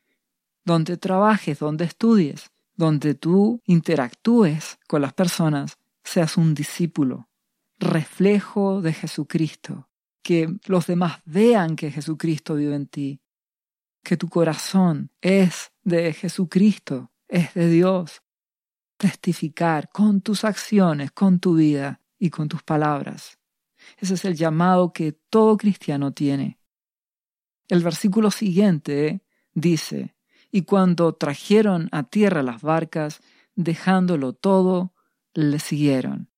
donde 0.65 0.97
trabajes, 0.97 1.59
donde 1.59 1.85
estudies, 1.85 2.49
donde 2.73 3.13
tú 3.13 3.61
interactúes 3.67 4.79
con 4.87 5.03
las 5.03 5.13
personas, 5.13 5.77
seas 6.03 6.37
un 6.37 6.55
discípulo, 6.55 7.29
reflejo 7.77 8.81
de 8.81 8.93
Jesucristo, 8.93 9.91
que 10.23 10.57
los 10.65 10.87
demás 10.87 11.21
vean 11.23 11.75
que 11.75 11.91
Jesucristo 11.91 12.55
vive 12.55 12.73
en 12.73 12.87
ti 12.87 13.21
que 14.03 14.17
tu 14.17 14.27
corazón 14.27 15.11
es 15.21 15.71
de 15.83 16.13
Jesucristo, 16.13 17.11
es 17.27 17.53
de 17.53 17.69
Dios. 17.69 18.22
Testificar 18.97 19.89
con 19.89 20.21
tus 20.21 20.43
acciones, 20.43 21.11
con 21.11 21.39
tu 21.39 21.55
vida 21.55 22.01
y 22.19 22.29
con 22.29 22.47
tus 22.47 22.63
palabras. 22.63 23.39
Ese 23.97 24.13
es 24.13 24.25
el 24.25 24.35
llamado 24.35 24.93
que 24.93 25.11
todo 25.11 25.57
cristiano 25.57 26.11
tiene. 26.11 26.57
El 27.67 27.83
versículo 27.83 28.31
siguiente 28.31 29.23
dice, 29.53 30.15
y 30.51 30.63
cuando 30.63 31.13
trajeron 31.13 31.89
a 31.91 32.03
tierra 32.03 32.43
las 32.43 32.61
barcas, 32.61 33.21
dejándolo 33.55 34.33
todo, 34.33 34.93
le 35.33 35.59
siguieron. 35.59 36.29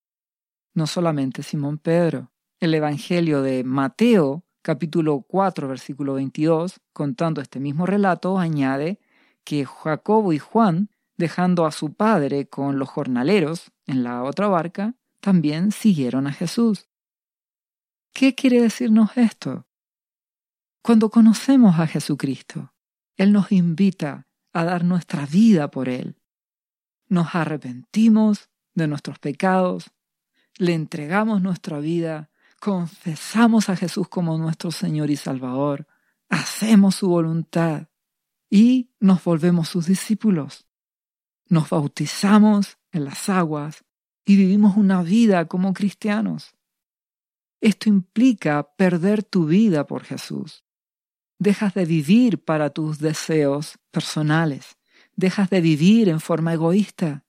No 0.74 0.86
solamente 0.86 1.42
Simón 1.42 1.78
Pedro. 1.78 2.32
El 2.58 2.74
Evangelio 2.74 3.42
de 3.42 3.64
Mateo 3.64 4.46
capítulo 4.66 5.20
4, 5.20 5.68
versículo 5.68 6.14
22, 6.14 6.80
contando 6.92 7.40
este 7.40 7.60
mismo 7.60 7.86
relato, 7.86 8.36
añade 8.36 8.98
que 9.44 9.64
Jacobo 9.64 10.32
y 10.32 10.40
Juan, 10.40 10.90
dejando 11.16 11.66
a 11.66 11.72
su 11.72 11.94
padre 11.94 12.48
con 12.48 12.78
los 12.78 12.88
jornaleros 12.88 13.72
en 13.86 14.04
la 14.04 14.22
otra 14.22 14.48
barca, 14.48 14.94
también 15.20 15.72
siguieron 15.72 16.26
a 16.26 16.32
Jesús. 16.32 16.88
¿Qué 18.12 18.34
quiere 18.34 18.60
decirnos 18.60 19.16
esto? 19.16 19.66
Cuando 20.82 21.10
conocemos 21.10 21.78
a 21.78 21.86
Jesucristo, 21.86 22.72
Él 23.16 23.32
nos 23.32 23.52
invita 23.52 24.26
a 24.52 24.64
dar 24.64 24.84
nuestra 24.84 25.26
vida 25.26 25.70
por 25.70 25.88
Él. 25.88 26.20
Nos 27.08 27.34
arrepentimos 27.34 28.50
de 28.74 28.88
nuestros 28.88 29.18
pecados, 29.18 29.90
le 30.58 30.74
entregamos 30.74 31.42
nuestra 31.42 31.78
vida 31.78 32.30
confesamos 32.60 33.68
a 33.68 33.76
Jesús 33.76 34.08
como 34.08 34.36
nuestro 34.38 34.70
Señor 34.70 35.10
y 35.10 35.16
Salvador, 35.16 35.86
hacemos 36.28 36.96
su 36.96 37.08
voluntad 37.08 37.88
y 38.50 38.90
nos 38.98 39.22
volvemos 39.24 39.68
sus 39.68 39.86
discípulos. 39.86 40.65
Nos 41.48 41.70
bautizamos 41.70 42.78
en 42.92 43.04
las 43.04 43.28
aguas 43.28 43.84
y 44.24 44.36
vivimos 44.36 44.76
una 44.76 45.02
vida 45.02 45.46
como 45.46 45.72
cristianos. 45.72 46.54
Esto 47.60 47.88
implica 47.88 48.74
perder 48.76 49.22
tu 49.22 49.46
vida 49.46 49.86
por 49.86 50.04
Jesús. 50.04 50.64
Dejas 51.38 51.74
de 51.74 51.84
vivir 51.84 52.42
para 52.42 52.70
tus 52.70 52.98
deseos 52.98 53.78
personales. 53.90 54.76
Dejas 55.14 55.50
de 55.50 55.60
vivir 55.60 56.08
en 56.08 56.20
forma 56.20 56.52
egoísta. 56.52 57.24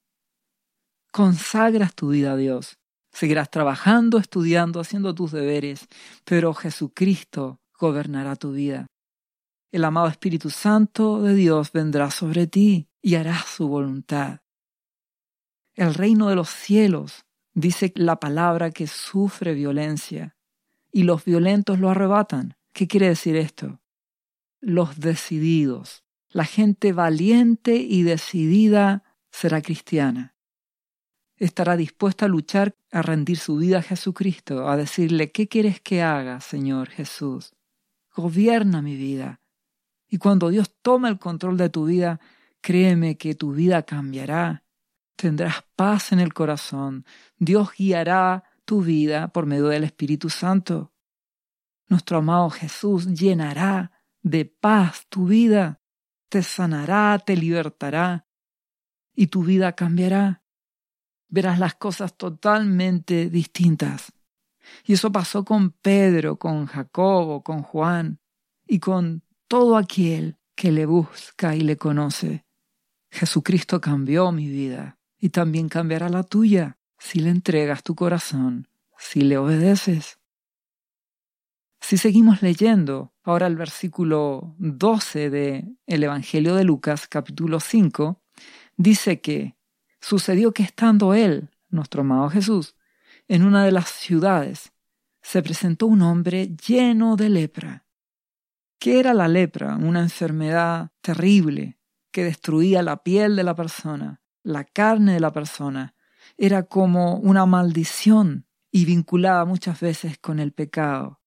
Consagras 1.12 1.94
tu 1.96 2.10
vida 2.10 2.34
a 2.34 2.38
Dios 2.38 2.78
Seguirás 3.18 3.50
trabajando, 3.50 4.20
estudiando, 4.20 4.80
haciendo 4.80 5.16
tus 5.16 5.32
deberes, 5.32 5.88
pero 6.24 6.54
Jesucristo 6.54 7.60
gobernará 7.80 8.36
tu 8.36 8.52
vida. 8.52 8.86
El 9.72 9.86
amado 9.86 10.08
Espíritu 10.08 10.52
Santo 10.52 11.24
de 11.24 11.34
Dios 11.34 11.72
vendrá 11.72 12.12
sobre 12.12 12.46
ti 12.46 12.90
y 13.08 13.16
hará 13.16 13.38
su 13.40 13.70
voluntad. 13.70 14.42
El 15.76 15.94
reino 15.94 16.28
de 16.28 16.36
los 16.36 16.50
cielos 16.50 17.24
dice 17.54 17.94
la 17.96 18.20
palabra 18.20 18.72
que 18.72 18.88
sufre 18.88 19.54
violencia 19.54 20.36
y 20.92 21.04
los 21.04 21.24
violentos 21.24 21.80
lo 21.80 21.90
arrebatan. 21.90 22.58
¿Qué 22.74 22.90
quiere 22.90 23.08
decir 23.08 23.38
esto? 23.38 23.80
Los 24.60 25.00
decididos. 25.00 26.04
La 26.30 26.44
gente 26.44 26.92
valiente 26.92 27.76
y 27.78 28.04
decidida 28.04 29.04
será 29.32 29.62
cristiana 29.62 30.34
estará 31.40 31.78
dispuesta 31.78 32.26
a 32.26 32.30
luchar, 32.30 32.76
a 32.92 33.04
rendir 33.04 33.38
su 33.38 33.58
vida 33.58 33.78
a 33.78 33.82
Jesucristo, 33.84 34.68
a 34.68 34.76
decirle, 34.76 35.32
¿qué 35.32 35.48
quieres 35.48 35.80
que 35.80 36.02
haga, 36.02 36.42
Señor 36.42 36.90
Jesús? 36.90 37.54
gobierna 38.16 38.82
mi 38.82 38.96
vida. 38.96 39.40
Y 40.08 40.18
cuando 40.18 40.50
Dios 40.50 40.74
toma 40.82 41.10
el 41.10 41.20
control 41.20 41.58
de 41.58 41.70
tu 41.70 41.86
vida, 41.86 42.20
créeme 42.68 43.18
que 43.18 43.34
tu 43.34 43.54
vida 43.54 43.84
cambiará. 43.84 44.66
Tendrás 45.16 45.64
paz 45.78 46.12
en 46.12 46.20
el 46.20 46.34
corazón. 46.34 47.06
Dios 47.38 47.70
guiará 47.78 48.44
tu 48.66 48.82
vida 48.82 49.30
por 49.30 49.46
medio 49.46 49.68
del 49.68 49.86
Espíritu 49.86 50.30
Santo. 50.30 50.92
Nuestro 51.88 52.18
amado 52.18 52.50
Jesús 52.50 53.08
llenará 53.08 53.94
de 54.22 54.44
paz 54.44 55.06
tu 55.08 55.28
vida, 55.28 55.80
te 56.28 56.44
sanará, 56.44 57.18
te 57.20 57.38
libertará 57.38 58.28
y 59.16 59.28
tu 59.28 59.46
vida 59.46 59.72
cambiará. 59.72 60.44
Verás 61.30 61.60
las 61.60 61.76
cosas 61.76 62.18
totalmente 62.18 63.30
distintas. 63.30 64.12
Y 64.84 64.92
eso 64.92 65.10
pasó 65.10 65.46
con 65.46 65.72
Pedro, 65.72 66.38
con 66.38 66.66
Jacobo, 66.66 67.44
con 67.44 67.64
Juan 67.64 68.20
y 68.68 68.80
con 68.80 69.24
todo 69.48 69.78
aquel 69.78 70.36
que 70.54 70.74
le 70.74 70.86
busca 70.86 71.56
y 71.56 71.62
le 71.62 71.78
conoce. 71.78 72.47
Jesucristo 73.18 73.82
cambió 73.82 74.32
mi 74.32 74.48
vida 74.48 75.00
y 75.18 75.30
también 75.30 75.70
cambiará 75.70 76.08
la 76.08 76.22
tuya 76.22 76.78
si 77.00 77.20
le 77.20 77.32
entregas 77.32 77.82
tu 77.82 77.96
corazón, 77.96 78.68
si 78.96 79.22
le 79.22 79.40
obedeces. 79.40 80.20
Si 81.82 81.98
seguimos 81.98 82.44
leyendo 82.44 83.16
ahora 83.24 83.48
el 83.48 83.56
versículo 83.56 84.54
12 84.60 85.32
de 85.32 85.68
el 85.88 86.04
Evangelio 86.04 86.54
de 86.54 86.64
Lucas 86.64 87.08
capítulo 87.08 87.60
5, 87.60 88.22
dice 88.76 89.20
que 89.20 89.56
sucedió 90.00 90.52
que 90.52 90.62
estando 90.62 91.16
él, 91.16 91.50
nuestro 91.70 92.02
amado 92.02 92.30
Jesús, 92.30 92.76
en 93.28 93.44
una 93.44 93.66
de 93.66 93.72
las 93.72 93.90
ciudades, 93.90 94.74
se 95.24 95.42
presentó 95.42 95.88
un 95.88 96.04
hombre 96.04 96.56
lleno 96.68 97.16
de 97.16 97.30
lepra. 97.30 97.88
¿Qué 98.78 99.00
era 99.00 99.16
la 99.16 99.28
lepra? 99.28 99.76
Una 99.76 100.02
enfermedad 100.02 100.92
terrible 101.02 101.77
que 102.12 102.24
destruía 102.24 102.82
la 102.82 103.04
piel 103.04 103.36
de 103.36 103.44
la 103.44 103.56
persona, 103.56 104.22
la 104.44 104.64
carne 104.64 105.14
de 105.14 105.20
la 105.20 105.32
persona. 105.32 105.96
Era 106.38 106.64
como 106.64 107.18
una 107.18 107.46
maldición 107.46 108.48
y 108.72 108.86
vinculada 108.86 109.46
muchas 109.46 109.80
veces 109.80 110.18
con 110.18 110.40
el 110.40 110.52
pecado. 110.54 111.22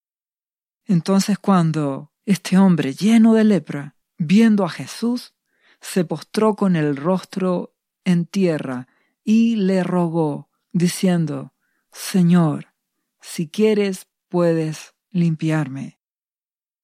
Entonces 0.85 1.39
cuando 1.39 2.13
este 2.25 2.59
hombre 2.59 2.95
lleno 2.95 3.35
de 3.35 3.45
lepra, 3.45 3.97
viendo 4.19 4.65
a 4.65 4.69
Jesús, 4.69 5.35
se 5.81 6.05
postró 6.05 6.55
con 6.55 6.77
el 6.77 6.97
rostro 6.97 7.75
en 8.05 8.27
tierra 8.27 8.89
y 9.25 9.57
le 9.57 9.83
rogó, 9.83 10.51
diciendo, 10.73 11.55
Señor, 11.93 12.75
si 13.21 13.49
quieres, 13.49 14.09
puedes 14.29 14.95
limpiarme. 15.11 16.01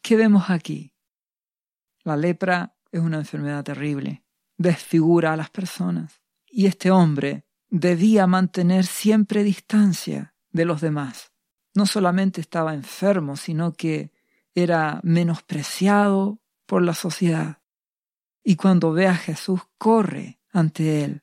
¿Qué 0.03 0.17
vemos 0.17 0.51
aquí? 0.51 0.95
La 2.03 2.17
lepra 2.17 2.76
es 2.99 3.05
una 3.05 3.19
enfermedad 3.19 3.65
terrible, 3.65 4.25
desfigura 4.57 5.33
a 5.33 5.37
las 5.37 5.51
personas, 5.51 6.21
y 6.47 6.67
este 6.67 6.91
hombre 6.91 7.45
debía 7.69 8.27
mantener 8.27 8.87
siempre 8.87 9.43
distancia 9.43 10.35
de 10.51 10.65
los 10.65 10.81
demás 10.81 11.33
no 11.77 11.85
solamente 11.85 12.41
estaba 12.41 12.73
enfermo, 12.73 13.37
sino 13.37 13.75
que 13.75 14.11
era 14.55 14.99
menospreciado 15.05 16.41
por 16.65 16.83
la 16.83 16.95
sociedad. 16.95 17.61
Y 18.43 18.57
cuando 18.57 18.93
ve 18.93 19.07
a 19.07 19.15
Jesús, 19.15 19.61
corre 19.77 20.41
ante 20.51 21.05
él. 21.05 21.23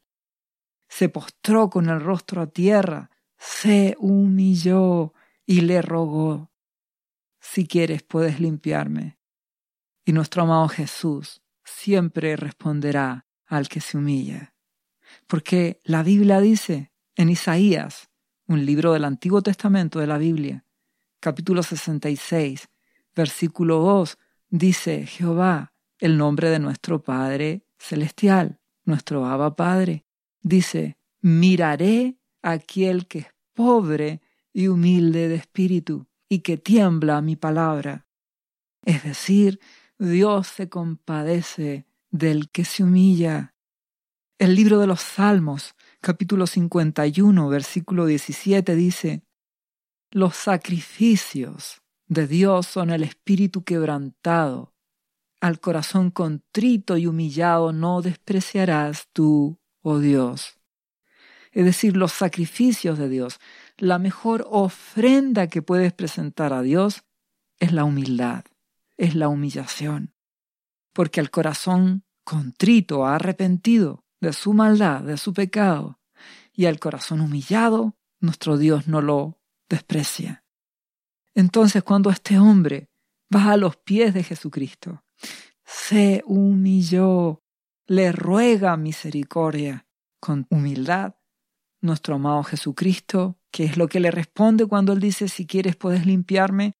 Se 0.88 1.10
postró 1.10 1.72
con 1.72 1.90
el 1.90 2.00
rostro 2.00 2.44
a 2.44 2.48
tierra, 2.48 3.10
se 3.36 3.96
humilló 3.98 5.14
y 5.46 5.62
le 5.62 5.82
rogó, 5.82 6.52
si 7.40 7.68
quieres 7.68 8.04
puedes 8.04 8.40
limpiarme. 8.40 9.18
Y 10.06 10.14
nuestro 10.14 10.44
amado 10.44 10.68
Jesús 10.68 11.42
siempre 11.64 12.36
responderá 12.36 13.26
al 13.46 13.68
que 13.68 13.82
se 13.82 13.98
humilla. 13.98 14.54
Porque 15.28 15.80
la 15.84 16.04
Biblia 16.04 16.40
dice 16.40 16.92
en 17.16 17.30
Isaías 17.30 18.10
un 18.48 18.66
libro 18.66 18.94
del 18.94 19.06
Antiguo 19.06 19.42
Testamento 19.42 20.00
de 20.00 20.08
la 20.08 20.18
Biblia, 20.18 20.66
capítulo 21.20 21.64
66, 21.64 22.70
versículo 23.16 23.80
2, 23.80 24.18
dice 24.50 25.06
Jehová, 25.06 25.74
el 26.00 26.18
nombre 26.18 26.50
de 26.50 26.60
nuestro 26.60 27.02
Padre 27.02 27.66
Celestial, 27.78 28.60
nuestro 28.84 29.26
Abba 29.26 29.56
Padre, 29.56 30.06
dice, 30.42 30.98
miraré 31.22 32.18
a 32.42 32.52
aquel 32.52 33.08
que 33.08 33.20
es 33.20 33.28
pobre 33.54 34.22
y 34.52 34.68
humilde 34.68 35.30
de 35.30 35.36
espíritu 35.36 36.08
y 36.28 36.40
que 36.40 36.58
tiembla 36.58 37.18
a 37.18 37.22
mi 37.22 37.36
palabra. 37.36 38.08
Es 38.86 39.04
decir, 39.04 39.60
Dios 40.00 40.48
se 40.48 40.70
compadece 40.70 41.86
del 42.10 42.50
que 42.50 42.66
se 42.66 42.84
humilla. 42.84 43.54
El 44.40 44.56
libro 44.56 44.80
de 44.80 44.88
los 44.88 45.02
Salmos 45.02 45.76
capítulo 46.02 46.48
51, 46.48 47.48
versículo 47.48 48.06
17 48.06 48.76
dice, 48.76 49.24
Los 50.12 50.36
sacrificios 50.36 51.82
de 52.08 52.28
Dios 52.28 52.66
son 52.66 52.90
el 52.90 53.04
espíritu 53.04 53.64
quebrantado. 53.64 54.74
Al 55.40 55.60
corazón 55.60 56.10
contrito 56.10 56.98
y 56.98 57.06
humillado 57.06 57.72
no 57.72 58.02
despreciarás 58.02 59.10
tú, 59.14 59.60
oh 59.82 60.00
Dios. 60.00 60.60
Es 61.52 61.66
decir, 61.66 61.96
los 61.96 62.12
sacrificios 62.14 62.98
de 62.98 63.10
Dios, 63.10 63.40
la 63.78 64.00
mejor 64.00 64.48
ofrenda 64.50 65.48
que 65.48 65.62
puedes 65.62 65.94
presentar 65.94 66.52
a 66.52 66.64
Dios 66.64 67.04
es 67.60 67.72
la 67.72 67.84
humildad, 67.84 68.44
es 68.98 69.16
la 69.16 69.28
humillación. 69.28 70.14
Porque 70.94 71.20
al 71.20 71.30
corazón 71.30 72.04
contrito, 72.24 73.06
arrepentido, 73.06 74.06
de 74.22 74.34
su 74.34 74.54
maldad, 74.54 75.02
de 75.02 75.18
su 75.18 75.34
pecado, 75.34 76.00
y 76.54 76.66
al 76.66 76.80
corazón 76.80 77.22
humillado, 77.22 77.98
nuestro 78.20 78.58
Dios 78.58 78.88
no 78.88 79.02
lo 79.02 79.40
desprecia. 79.68 80.46
Entonces 81.36 81.84
cuando 81.84 82.10
este 82.10 82.40
hombre 82.40 82.90
va 83.34 83.52
a 83.52 83.58
los 83.58 83.76
pies 83.76 84.14
de 84.14 84.24
Jesucristo, 84.24 85.04
se 85.66 86.24
humilló, 86.26 87.42
le 87.88 88.12
ruega 88.12 88.78
misericordia 88.78 89.88
con 90.20 90.46
humildad, 90.50 91.16
nuestro 91.82 92.16
amado 92.16 92.44
Jesucristo, 92.44 93.38
que 93.52 93.66
es 93.66 93.78
lo 93.78 93.88
que 93.88 94.00
le 94.00 94.10
responde 94.10 94.66
cuando 94.66 94.94
él 94.94 95.00
dice, 95.00 95.28
si 95.28 95.46
quieres 95.46 95.76
puedes 95.76 96.06
limpiarme, 96.06 96.74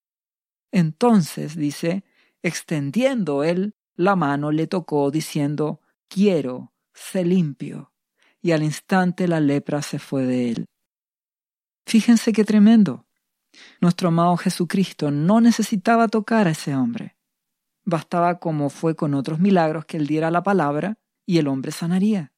entonces 0.74 1.56
dice, 1.56 2.04
extendiendo 2.42 3.44
él 3.44 3.76
la 3.96 4.16
mano, 4.16 4.52
le 4.52 4.66
tocó 4.66 5.12
diciendo, 5.12 5.80
quiero, 6.10 6.74
se 6.96 7.24
limpio, 7.24 7.94
y 8.42 8.52
al 8.54 8.64
instante 8.64 9.28
la 9.28 9.40
lepra 9.40 9.84
se 9.84 10.00
fue 10.00 10.24
de 10.24 10.50
él. 10.50 10.66
Fíjense 11.86 12.34
qué 12.34 12.44
tremendo. 12.44 13.06
Nuestro 13.82 14.08
amado 14.08 14.36
Jesucristo 14.36 15.12
no 15.12 15.42
necesitaba 15.42 16.08
tocar 16.08 16.48
a 16.48 16.52
ese 16.52 16.76
hombre. 16.76 17.18
Bastaba 17.86 18.40
como 18.40 18.72
fue 18.72 18.96
con 18.96 19.14
otros 19.14 19.40
milagros 19.40 19.86
que 19.86 19.98
él 19.98 20.08
diera 20.08 20.32
la 20.32 20.42
palabra 20.42 20.98
y 21.28 21.38
el 21.38 21.48
hombre 21.48 21.72
sanaría. 21.72 22.34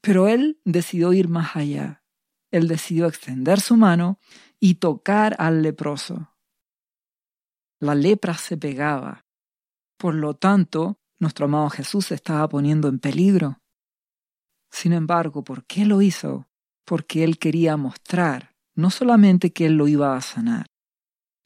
Pero 0.00 0.28
él 0.28 0.60
decidió 0.64 1.12
ir 1.12 1.28
más 1.28 1.56
allá. 1.56 2.04
Él 2.52 2.68
decidió 2.68 3.06
extender 3.06 3.60
su 3.60 3.76
mano 3.76 4.20
y 4.60 4.74
tocar 4.74 5.34
al 5.40 5.62
leproso. 5.62 6.33
La 7.80 7.94
lepra 7.94 8.34
se 8.34 8.56
pegaba. 8.56 9.26
Por 9.98 10.14
lo 10.14 10.34
tanto, 10.34 10.98
nuestro 11.18 11.46
amado 11.46 11.70
Jesús 11.70 12.06
se 12.06 12.14
estaba 12.14 12.48
poniendo 12.48 12.88
en 12.88 12.98
peligro. 12.98 13.60
Sin 14.70 14.92
embargo, 14.92 15.44
¿por 15.44 15.64
qué 15.66 15.84
lo 15.84 16.02
hizo? 16.02 16.48
Porque 16.84 17.24
Él 17.24 17.38
quería 17.38 17.76
mostrar 17.76 18.54
no 18.74 18.90
solamente 18.90 19.52
que 19.52 19.66
Él 19.66 19.76
lo 19.76 19.88
iba 19.88 20.16
a 20.16 20.20
sanar, 20.20 20.66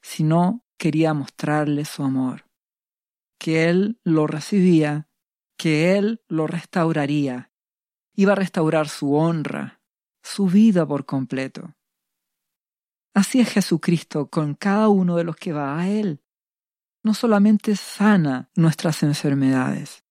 sino 0.02 0.64
quería 0.78 1.12
mostrarle 1.14 1.84
su 1.84 2.02
amor, 2.02 2.46
que 3.38 3.68
Él 3.68 4.00
lo 4.04 4.26
recibía, 4.26 5.08
que 5.58 5.96
Él 5.96 6.22
lo 6.28 6.46
restauraría, 6.46 7.52
iba 8.14 8.32
a 8.32 8.36
restaurar 8.36 8.88
su 8.88 9.14
honra, 9.14 9.80
su 10.22 10.46
vida 10.46 10.86
por 10.86 11.04
completo. 11.04 11.74
Así 13.18 13.40
es 13.40 13.48
Jesucristo 13.48 14.30
con 14.30 14.54
cada 14.54 14.88
uno 14.88 15.16
de 15.16 15.24
los 15.24 15.34
que 15.34 15.52
va 15.52 15.76
a 15.76 15.88
Él 15.88 16.22
no 17.02 17.14
solamente 17.14 17.74
sana 17.74 18.48
nuestras 18.54 19.02
enfermedades, 19.02 20.04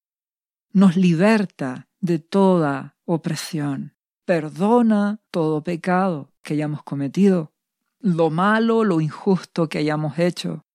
nos 0.74 0.98
liberta 0.98 1.88
de 2.02 2.20
toda 2.20 2.98
opresión, 3.06 3.96
perdona 4.26 5.22
todo 5.32 5.63
pecado 5.63 6.34
que 6.41 6.56
hayamos 6.56 6.84
cometido, 6.84 7.54
lo 8.02 8.30
malo, 8.30 8.84
lo 8.84 9.00
injusto 9.00 9.70
que 9.70 9.78
hayamos 9.78 10.20
hecho. 10.20 10.65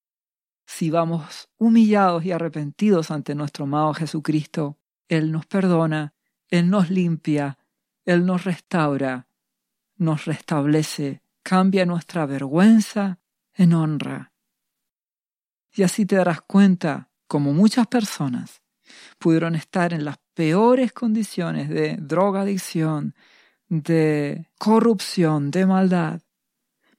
Si 0.64 0.88
vamos 0.88 1.51
humillados 1.59 2.25
y 2.25 2.33
arrepentidos 2.33 3.11
ante 3.11 3.35
nuestro 3.35 3.64
amado 3.64 3.92
Jesucristo, 3.92 4.79
Él 5.07 5.33
nos 5.33 5.45
perdona, 5.45 6.14
Él 6.49 6.71
nos 6.71 6.88
limpia, 6.88 7.59
Él 8.07 8.25
nos 8.25 8.45
restaura, 8.45 9.29
nos 9.97 10.25
restablece, 10.25 11.21
cambia 11.42 11.85
nuestra 11.87 12.26
vergüenza 12.26 13.18
en 13.55 13.74
honra 13.74 14.33
Y 15.74 15.83
así 15.83 16.07
te 16.07 16.16
darás 16.16 16.42
cuenta, 16.42 17.11
como 17.26 17.52
muchas 17.52 17.87
personas 17.87 18.62
pudieron 19.18 19.55
estar 19.55 19.92
en 19.92 20.05
las 20.05 20.18
peores 20.35 20.92
condiciones 20.92 21.68
de 21.68 21.96
drogadicción, 21.96 23.14
de 23.68 24.50
corrupción, 24.59 25.50
de 25.50 25.66
maldad, 25.66 26.20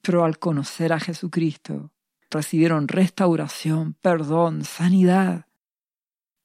pero 0.01 0.23
al 0.25 0.39
conocer 0.39 0.91
a 0.91 0.99
Jesucristo 0.99 1.91
recibieron 2.29 2.87
restauración, 2.87 3.93
perdón, 4.01 4.65
sanidad. 4.65 5.45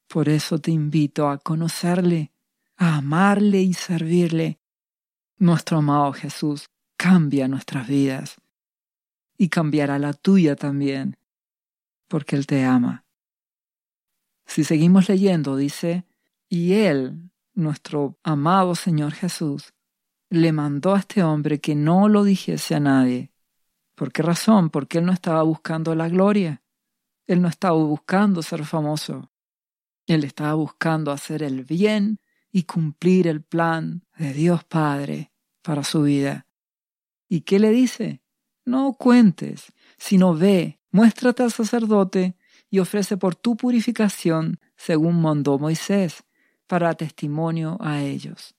Por 0.06 0.28
eso 0.28 0.58
te 0.58 0.70
invito 0.70 1.28
a 1.28 1.38
conocerle, 1.38 2.32
a 2.76 2.96
amarle 2.96 3.62
y 3.62 3.72
servirle. 3.72 4.60
Nuestro 5.38 5.78
amado 5.78 6.12
Jesús 6.12 6.68
cambia 6.98 7.48
nuestras 7.48 7.88
vidas 7.88 8.36
y 9.38 9.48
cambiará 9.48 9.98
la 9.98 10.12
tuya 10.12 10.56
también, 10.56 11.16
porque 12.08 12.36
Él 12.36 12.46
te 12.46 12.64
ama. 12.64 13.06
Si 14.44 14.64
seguimos 14.64 15.08
leyendo, 15.08 15.56
dice, 15.56 16.04
y 16.48 16.74
Él, 16.74 17.30
nuestro 17.54 18.18
amado 18.22 18.74
Señor 18.74 19.12
Jesús, 19.12 19.72
le 20.30 20.52
mandó 20.52 20.94
a 20.94 20.98
este 20.98 21.22
hombre 21.22 21.60
que 21.60 21.74
no 21.74 22.08
lo 22.08 22.24
dijese 22.24 22.74
a 22.74 22.80
nadie. 22.80 23.30
¿Por 23.94 24.12
qué 24.12 24.22
razón? 24.22 24.70
Porque 24.70 24.98
él 24.98 25.06
no 25.06 25.12
estaba 25.12 25.42
buscando 25.42 25.94
la 25.94 26.08
gloria. 26.08 26.62
Él 27.26 27.40
no 27.42 27.48
estaba 27.48 27.76
buscando 27.76 28.42
ser 28.42 28.64
famoso. 28.64 29.30
Él 30.06 30.24
estaba 30.24 30.54
buscando 30.54 31.12
hacer 31.12 31.42
el 31.42 31.64
bien 31.64 32.20
y 32.50 32.64
cumplir 32.64 33.26
el 33.26 33.42
plan 33.42 34.04
de 34.16 34.32
Dios 34.32 34.64
Padre 34.64 35.32
para 35.62 35.82
su 35.84 36.02
vida. 36.02 36.47
¿Y 37.28 37.42
qué 37.42 37.58
le 37.58 37.70
dice? 37.70 38.22
No 38.64 38.94
cuentes, 38.94 39.72
sino 39.96 40.34
ve, 40.34 40.80
muéstrate 40.90 41.42
al 41.42 41.52
sacerdote 41.52 42.36
y 42.70 42.80
ofrece 42.80 43.16
por 43.16 43.34
tu 43.34 43.56
purificación, 43.56 44.60
según 44.76 45.20
mandó 45.20 45.58
Moisés, 45.58 46.24
para 46.66 46.94
testimonio 46.94 47.78
a 47.80 48.02
ellos. 48.02 48.54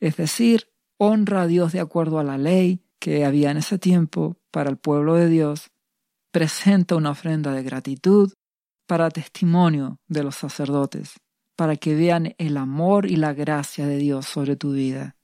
Es 0.00 0.16
decir, 0.16 0.68
honra 0.96 1.42
a 1.42 1.46
Dios 1.46 1.72
de 1.72 1.80
acuerdo 1.80 2.18
a 2.18 2.24
la 2.24 2.38
ley 2.38 2.84
que 2.98 3.24
había 3.24 3.50
en 3.50 3.58
ese 3.58 3.78
tiempo 3.78 4.36
para 4.50 4.70
el 4.70 4.76
pueblo 4.76 5.14
de 5.14 5.28
Dios, 5.28 5.70
presenta 6.32 6.96
una 6.96 7.10
ofrenda 7.10 7.52
de 7.52 7.62
gratitud 7.62 8.32
para 8.86 9.10
testimonio 9.10 10.00
de 10.08 10.24
los 10.24 10.36
sacerdotes, 10.36 11.14
para 11.56 11.76
que 11.76 11.94
vean 11.94 12.34
el 12.38 12.56
amor 12.56 13.06
y 13.06 13.16
la 13.16 13.34
gracia 13.34 13.86
de 13.86 13.98
Dios 13.98 14.26
sobre 14.26 14.56
tu 14.56 14.72
vida. 14.72 15.17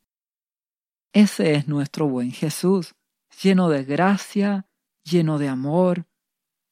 Ese 1.14 1.54
es 1.54 1.68
nuestro 1.68 2.08
buen 2.08 2.32
Jesús, 2.32 2.96
lleno 3.40 3.68
de 3.68 3.84
gracia, 3.84 4.66
lleno 5.04 5.38
de 5.38 5.46
amor, 5.46 6.08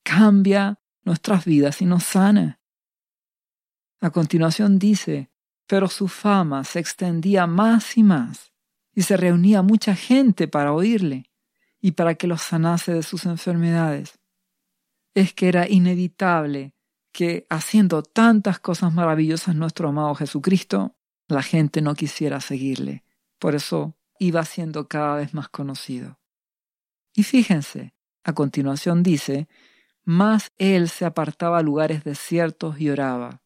cambia 0.03 0.81
nuestras 1.05 1.45
vidas 1.45 1.81
y 1.81 1.87
nos 1.87 2.03
sana. 2.03 2.61
A 4.01 4.11
continuación 4.11 4.81
dice, 4.81 5.31
pero 5.69 5.87
su 5.87 6.09
fama 6.09 6.65
se 6.65 6.81
extendía 6.81 7.47
más 7.47 7.97
y 7.97 8.03
más, 8.03 8.53
y 8.93 9.03
se 9.03 9.17
reunía 9.17 9.63
mucha 9.63 9.95
gente 9.95 10.49
para 10.49 10.73
oírle 10.73 11.31
y 11.81 11.93
para 11.93 12.17
que 12.17 12.27
los 12.27 12.43
sanase 12.43 12.93
de 12.93 13.05
sus 13.05 13.27
enfermedades. 13.27 14.19
Es 15.15 15.33
que 15.35 15.47
era 15.47 15.69
inevitable 15.69 16.75
que, 17.13 17.47
haciendo 17.49 18.03
tantas 18.03 18.59
cosas 18.59 18.93
maravillosas 18.93 19.55
nuestro 19.55 19.91
amado 19.91 20.17
Jesucristo, 20.17 20.97
la 21.29 21.45
gente 21.45 21.81
no 21.81 21.95
quisiera 21.95 22.41
seguirle. 22.41 23.05
Por 23.39 23.55
eso 23.55 23.95
iba 24.23 24.45
siendo 24.45 24.89
cada 24.89 25.17
vez 25.17 25.35
más 25.35 25.49
conocido. 25.49 26.19
Y 27.15 27.25
fíjense, 27.25 27.95
a 28.25 28.33
continuación 28.33 29.03
dice, 29.03 29.49
más 30.05 30.53
él 30.59 30.89
se 30.89 31.05
apartaba 31.05 31.59
a 31.59 31.63
lugares 31.63 32.05
desiertos 32.05 32.81
y 32.81 32.91
oraba. 32.91 33.43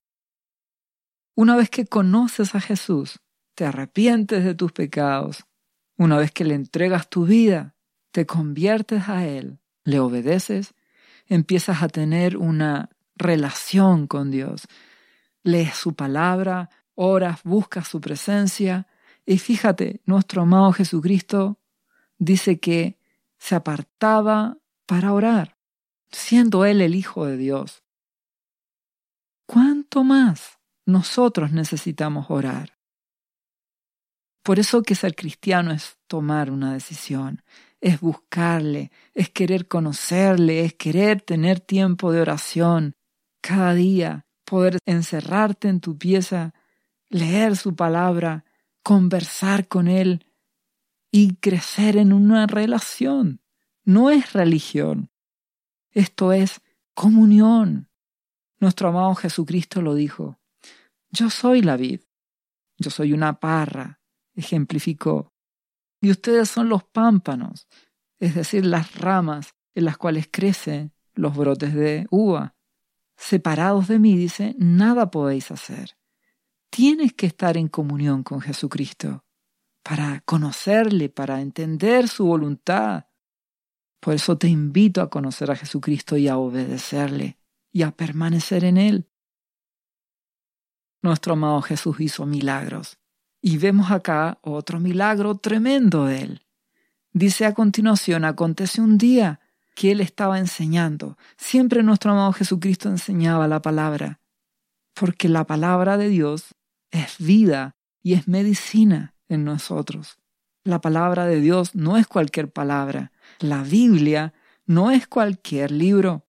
Una 1.35 1.57
vez 1.57 1.71
que 1.71 1.87
conoces 1.87 2.55
a 2.55 2.61
Jesús, 2.61 3.21
te 3.55 3.65
arrepientes 3.65 4.45
de 4.45 4.55
tus 4.55 4.73
pecados, 4.73 5.45
una 5.97 6.19
vez 6.19 6.31
que 6.31 6.45
le 6.45 6.55
entregas 6.55 7.09
tu 7.09 7.25
vida, 7.25 7.75
te 8.11 8.27
conviertes 8.27 9.09
a 9.09 9.27
Él, 9.27 9.61
le 9.85 9.99
obedeces, 9.99 10.75
empiezas 11.27 11.83
a 11.83 11.89
tener 11.89 12.37
una 12.37 12.91
relación 13.15 14.07
con 14.07 14.31
Dios, 14.31 14.69
lees 15.43 15.75
su 15.75 15.95
palabra, 15.95 16.69
oras, 16.95 17.41
buscas 17.45 17.89
su 17.89 18.01
presencia, 18.01 18.87
y 19.27 19.39
fíjate, 19.39 20.01
nuestro 20.05 20.43
amado 20.43 20.73
Jesucristo 20.73 21.59
dice 22.17 22.61
que 22.61 22.99
se 23.39 23.57
apartaba 23.57 24.59
para 24.87 25.13
orar, 25.13 25.59
siendo 26.11 26.65
Él 26.65 26.81
el 26.81 26.95
Hijo 26.95 27.27
de 27.27 27.37
Dios. 27.37 27.83
¿Cuánto 29.47 30.05
más 30.05 30.59
nosotros 30.87 31.51
necesitamos 31.51 32.27
orar? 32.31 32.79
Por 34.45 34.61
eso 34.61 34.83
que 34.83 34.95
ser 34.95 35.17
cristiano 35.17 35.73
es 35.73 35.99
tomar 36.07 36.53
una 36.53 36.73
decisión, 36.73 37.43
es 37.81 38.01
buscarle, 38.01 38.93
es 39.13 39.29
querer 39.29 39.67
conocerle, 39.67 40.65
es 40.65 40.75
querer 40.75 41.21
tener 41.21 41.59
tiempo 41.59 42.13
de 42.13 42.21
oración 42.21 42.95
cada 43.41 43.75
día, 43.75 44.27
poder 44.45 44.79
encerrarte 44.87 45.69
en 45.69 45.81
tu 45.81 45.99
pieza, 45.99 46.55
leer 47.09 47.57
su 47.57 47.75
palabra, 47.75 48.46
conversar 48.87 49.67
con 49.67 49.89
él 49.89 50.33
y 51.11 51.35
crecer 51.39 51.97
en 51.97 52.13
una 52.13 52.47
relación. 52.47 53.43
No 53.83 54.11
es 54.11 54.33
religión, 54.33 55.11
esto 55.91 56.33
es 56.33 56.61
comunión. 56.95 57.91
Nuestro 58.61 58.91
amado 58.91 59.17
Jesucristo 59.17 59.83
lo 59.83 59.97
dijo. 59.97 60.39
Yo 61.11 61.31
soy 61.31 61.63
la 61.63 61.77
vid, 61.77 62.03
yo 62.79 62.91
soy 62.91 63.13
una 63.13 63.41
parra, 63.41 64.01
ejemplificó. 64.35 65.35
Y 66.01 66.13
ustedes 66.13 66.49
son 66.49 66.69
los 66.69 66.85
pámpanos, 66.85 67.67
es 68.21 68.37
decir, 68.37 68.65
las 68.65 68.95
ramas 68.95 69.57
en 69.75 69.85
las 69.85 69.99
cuales 69.99 70.29
crecen 70.31 70.93
los 71.13 71.37
brotes 71.37 71.75
de 71.75 72.07
uva. 72.13 72.55
Separados 73.17 73.89
de 73.89 73.99
mí, 73.99 74.17
dice, 74.17 74.55
nada 74.61 75.11
podéis 75.11 75.51
hacer. 75.51 75.97
Tienes 76.71 77.13
que 77.15 77.27
estar 77.27 77.57
en 77.57 77.69
comunión 77.69 78.23
con 78.23 78.41
Jesucristo 78.41 79.25
para 79.83 80.21
conocerle, 80.23 81.09
para 81.09 81.41
entender 81.41 82.09
su 82.09 82.27
voluntad. 82.27 83.07
Por 84.01 84.15
eso 84.15 84.37
te 84.37 84.49
invito 84.49 85.01
a 85.01 85.09
conocer 85.09 85.51
a 85.51 85.57
Jesucristo 85.57 86.17
y 86.17 86.29
a 86.29 86.39
obedecerle 86.39 87.39
y 87.73 87.83
a 87.83 87.93
permanecer 87.93 88.65
en 88.65 88.79
él. 88.79 89.09
Nuestro 91.03 91.35
amado 91.35 91.63
Jesús 91.63 92.01
hizo 92.01 92.27
milagros 92.27 92.99
y 93.41 93.59
vemos 93.59 93.93
acá 93.93 94.41
otro 94.43 94.81
milagro 94.81 95.37
tremendo 95.37 96.07
de 96.07 96.23
él. 96.23 96.47
Dice 97.13 97.47
a 97.47 97.55
continuación, 97.55 98.25
acontece 98.25 98.81
un 98.81 98.99
día 98.99 99.39
que 99.77 99.93
él 99.93 100.01
estaba 100.01 100.41
enseñando. 100.41 101.17
Siempre 101.37 101.85
nuestro 101.85 102.11
amado 102.11 102.33
Jesucristo 102.33 102.89
enseñaba 102.89 103.47
la 103.47 103.63
palabra, 103.63 104.21
porque 104.95 105.29
la 105.29 105.47
palabra 105.47 105.97
de 105.97 106.09
Dios 106.09 106.56
es 106.91 107.19
vida 107.19 107.77
y 108.03 108.15
es 108.15 108.29
medicina 108.29 109.15
en 109.29 109.45
nosotros. 109.45 110.19
La 110.65 110.81
palabra 110.81 111.27
de 111.27 111.41
Dios 111.41 111.75
no 111.75 111.97
es 111.97 112.07
cualquier 112.07 112.51
palabra. 112.51 113.13
La 113.39 113.63
Biblia 113.63 114.35
no 114.67 114.91
es 114.91 115.07
cualquier 115.07 115.71
libro. 115.71 116.27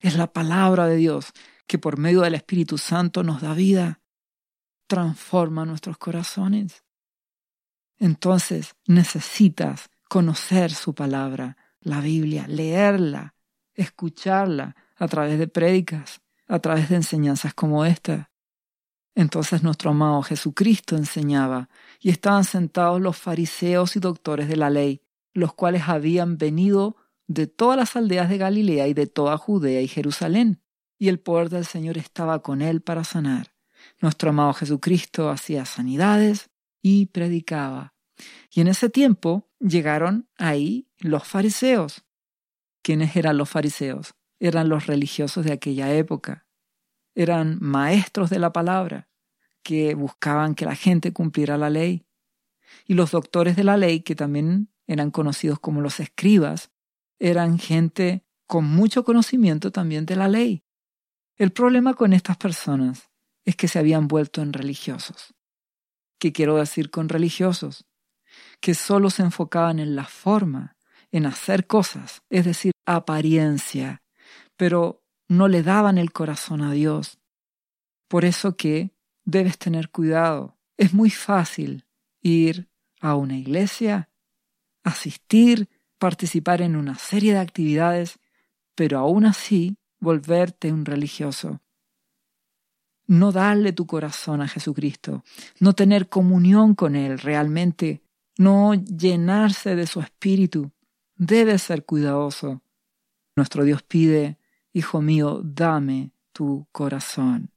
Es 0.00 0.16
la 0.16 0.32
palabra 0.32 0.86
de 0.86 0.96
Dios 0.96 1.32
que 1.66 1.78
por 1.78 1.98
medio 1.98 2.22
del 2.22 2.34
Espíritu 2.34 2.78
Santo 2.78 3.22
nos 3.22 3.40
da 3.40 3.54
vida 3.54 4.00
transforma 4.88 5.64
nuestros 5.64 5.96
corazones. 5.98 6.84
Entonces 7.98 8.74
necesitas 8.86 9.88
conocer 10.08 10.72
su 10.72 10.94
palabra, 10.94 11.56
la 11.80 12.00
Biblia, 12.00 12.46
leerla, 12.48 13.34
escucharla 13.74 14.76
a 14.96 15.08
través 15.08 15.38
de 15.38 15.48
prédicas, 15.48 16.20
a 16.46 16.58
través 16.58 16.88
de 16.88 16.96
enseñanzas 16.96 17.54
como 17.54 17.84
esta. 17.84 18.31
Entonces 19.14 19.62
nuestro 19.62 19.90
amado 19.90 20.22
Jesucristo 20.22 20.96
enseñaba, 20.96 21.68
y 22.00 22.10
estaban 22.10 22.44
sentados 22.44 23.00
los 23.00 23.16
fariseos 23.16 23.96
y 23.96 24.00
doctores 24.00 24.48
de 24.48 24.56
la 24.56 24.70
ley, 24.70 25.02
los 25.34 25.54
cuales 25.54 25.82
habían 25.86 26.38
venido 26.38 26.96
de 27.26 27.46
todas 27.46 27.76
las 27.76 27.96
aldeas 27.96 28.28
de 28.28 28.38
Galilea 28.38 28.88
y 28.88 28.94
de 28.94 29.06
toda 29.06 29.36
Judea 29.36 29.80
y 29.80 29.88
Jerusalén, 29.88 30.62
y 30.98 31.08
el 31.08 31.18
poder 31.20 31.50
del 31.50 31.64
Señor 31.64 31.98
estaba 31.98 32.42
con 32.42 32.62
él 32.62 32.80
para 32.80 33.04
sanar. 33.04 33.54
Nuestro 34.00 34.30
amado 34.30 34.52
Jesucristo 34.54 35.30
hacía 35.30 35.64
sanidades 35.64 36.50
y 36.80 37.06
predicaba. 37.06 37.94
Y 38.50 38.60
en 38.60 38.68
ese 38.68 38.88
tiempo 38.88 39.50
llegaron 39.58 40.28
ahí 40.36 40.88
los 40.98 41.26
fariseos. 41.26 42.04
¿Quiénes 42.82 43.16
eran 43.16 43.36
los 43.36 43.48
fariseos? 43.48 44.14
Eran 44.40 44.68
los 44.68 44.86
religiosos 44.86 45.44
de 45.44 45.52
aquella 45.52 45.92
época. 45.94 46.46
Eran 47.14 47.58
maestros 47.60 48.30
de 48.30 48.38
la 48.38 48.52
palabra 48.52 49.08
que 49.62 49.94
buscaban 49.94 50.54
que 50.54 50.64
la 50.64 50.74
gente 50.74 51.12
cumpliera 51.12 51.56
la 51.56 51.70
ley. 51.70 52.06
Y 52.86 52.94
los 52.94 53.10
doctores 53.10 53.56
de 53.56 53.64
la 53.64 53.76
ley, 53.76 54.00
que 54.00 54.14
también 54.14 54.72
eran 54.86 55.10
conocidos 55.10 55.60
como 55.60 55.80
los 55.80 56.00
escribas, 56.00 56.70
eran 57.18 57.58
gente 57.58 58.24
con 58.46 58.64
mucho 58.64 59.04
conocimiento 59.04 59.70
también 59.70 60.06
de 60.06 60.16
la 60.16 60.28
ley. 60.28 60.64
El 61.36 61.52
problema 61.52 61.94
con 61.94 62.12
estas 62.12 62.36
personas 62.36 63.10
es 63.44 63.56
que 63.56 63.68
se 63.68 63.78
habían 63.78 64.08
vuelto 64.08 64.42
en 64.42 64.52
religiosos. 64.52 65.34
¿Qué 66.18 66.32
quiero 66.32 66.56
decir 66.56 66.90
con 66.90 67.08
religiosos? 67.08 67.86
Que 68.60 68.74
solo 68.74 69.10
se 69.10 69.22
enfocaban 69.22 69.78
en 69.78 69.96
la 69.96 70.04
forma, 70.04 70.76
en 71.10 71.26
hacer 71.26 71.66
cosas, 71.66 72.22
es 72.30 72.44
decir, 72.44 72.72
apariencia, 72.86 74.02
pero 74.56 75.01
no 75.32 75.48
le 75.48 75.62
daban 75.62 75.96
el 75.96 76.12
corazón 76.12 76.60
a 76.60 76.72
Dios. 76.72 77.18
Por 78.06 78.24
eso 78.24 78.56
que 78.56 78.90
debes 79.24 79.56
tener 79.56 79.90
cuidado. 79.90 80.58
Es 80.76 80.92
muy 80.92 81.08
fácil 81.08 81.86
ir 82.20 82.68
a 83.00 83.16
una 83.16 83.36
iglesia, 83.36 84.10
asistir, 84.82 85.70
participar 85.98 86.60
en 86.60 86.76
una 86.76 86.96
serie 86.96 87.32
de 87.32 87.38
actividades, 87.38 88.18
pero 88.74 88.98
aún 88.98 89.24
así 89.24 89.78
volverte 90.00 90.70
un 90.70 90.84
religioso. 90.84 91.60
No 93.06 93.32
darle 93.32 93.72
tu 93.72 93.86
corazón 93.86 94.42
a 94.42 94.48
Jesucristo, 94.48 95.24
no 95.60 95.72
tener 95.72 96.08
comunión 96.08 96.74
con 96.74 96.94
Él 96.94 97.18
realmente, 97.18 98.02
no 98.36 98.74
llenarse 98.74 99.76
de 99.76 99.86
su 99.86 100.00
espíritu. 100.00 100.72
Debes 101.16 101.62
ser 101.62 101.84
cuidadoso. 101.84 102.62
Nuestro 103.34 103.64
Dios 103.64 103.82
pide, 103.82 104.38
Hijo 104.72 105.02
mío, 105.02 105.40
dame 105.44 106.12
tu 106.32 106.66
corazón. 106.72 107.50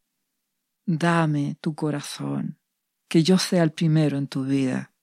Dame 0.86 1.58
tu 1.62 1.74
corazón. 1.74 2.60
Que 3.08 3.24
yo 3.24 3.38
sea 3.38 3.64
el 3.64 3.72
primero 3.72 4.18
en 4.18 4.28
tu 4.28 4.44
vida. 4.44 4.94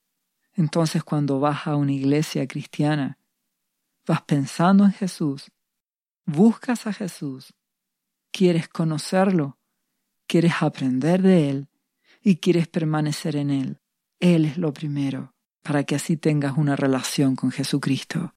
Entonces 0.54 1.02
cuando 1.02 1.40
vas 1.40 1.66
a 1.66 1.76
una 1.76 1.92
iglesia 1.92 2.46
cristiana, 2.46 3.18
vas 4.06 4.22
pensando 4.22 4.84
en 4.84 4.92
Jesús, 4.92 5.50
buscas 6.26 6.86
a 6.86 6.92
Jesús, 6.92 7.54
quieres 8.30 8.68
conocerlo, 8.68 9.58
quieres 10.26 10.54
aprender 10.60 11.22
de 11.22 11.50
Él 11.50 11.68
y 12.22 12.36
quieres 12.36 12.68
permanecer 12.68 13.36
en 13.36 13.50
Él. 13.50 13.80
Él 14.20 14.44
es 14.44 14.58
lo 14.58 14.72
primero, 14.72 15.34
para 15.62 15.84
que 15.84 15.94
así 15.94 16.16
tengas 16.16 16.56
una 16.56 16.76
relación 16.76 17.34
con 17.34 17.50
Jesucristo. 17.50 18.34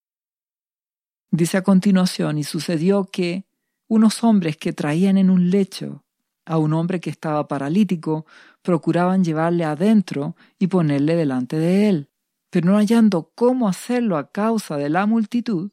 Dice 1.31 1.57
a 1.57 1.63
continuación, 1.63 2.37
y 2.37 2.43
sucedió 2.43 3.05
que 3.05 3.45
unos 3.87 4.23
hombres 4.23 4.57
que 4.57 4.73
traían 4.73 5.17
en 5.17 5.29
un 5.29 5.49
lecho 5.49 6.05
a 6.45 6.57
un 6.57 6.73
hombre 6.73 6.99
que 6.99 7.09
estaba 7.09 7.47
paralítico, 7.47 8.25
procuraban 8.61 9.23
llevarle 9.23 9.65
adentro 9.65 10.35
y 10.59 10.67
ponerle 10.67 11.15
delante 11.15 11.57
de 11.57 11.89
él. 11.89 12.09
Pero 12.51 12.69
no 12.69 12.77
hallando 12.77 13.31
cómo 13.35 13.67
hacerlo 13.67 14.17
a 14.17 14.31
causa 14.31 14.77
de 14.77 14.89
la 14.89 15.05
multitud, 15.05 15.71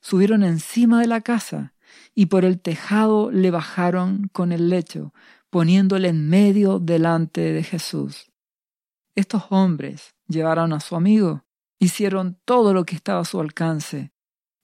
subieron 0.00 0.42
encima 0.42 1.00
de 1.00 1.06
la 1.06 1.22
casa 1.22 1.74
y 2.14 2.26
por 2.26 2.44
el 2.44 2.60
tejado 2.60 3.30
le 3.30 3.50
bajaron 3.50 4.28
con 4.32 4.52
el 4.52 4.68
lecho, 4.68 5.12
poniéndole 5.50 6.08
en 6.08 6.28
medio 6.28 6.78
delante 6.78 7.40
de 7.40 7.62
Jesús. 7.62 8.30
Estos 9.14 9.44
hombres 9.50 10.14
llevaron 10.28 10.72
a 10.72 10.80
su 10.80 10.94
amigo, 10.94 11.44
hicieron 11.78 12.38
todo 12.44 12.74
lo 12.74 12.84
que 12.84 12.94
estaba 12.94 13.20
a 13.20 13.24
su 13.24 13.40
alcance 13.40 14.12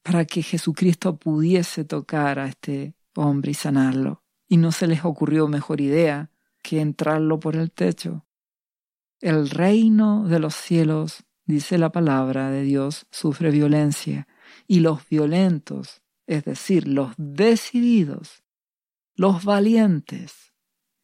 para 0.04 0.26
que 0.26 0.42
Jesucristo 0.42 1.16
pudiese 1.16 1.84
tocar 1.84 2.38
a 2.38 2.46
este 2.46 2.94
hombre 3.16 3.52
y 3.52 3.54
sanarlo. 3.54 4.22
Y 4.46 4.58
no 4.58 4.70
se 4.70 4.86
les 4.86 5.04
ocurrió 5.04 5.48
mejor 5.48 5.80
idea 5.80 6.30
que 6.62 6.80
entrarlo 6.80 7.40
por 7.40 7.56
el 7.56 7.72
techo. 7.72 8.26
El 9.20 9.48
reino 9.48 10.28
de 10.28 10.38
los 10.38 10.54
cielos, 10.54 11.24
dice 11.46 11.78
la 11.78 11.90
palabra 11.90 12.50
de 12.50 12.62
Dios, 12.62 13.06
sufre 13.10 13.50
violencia, 13.50 14.28
y 14.66 14.80
los 14.80 15.08
violentos, 15.08 16.02
es 16.26 16.44
decir, 16.44 16.86
los 16.86 17.14
decididos, 17.16 18.44
los 19.14 19.44
valientes, 19.44 20.52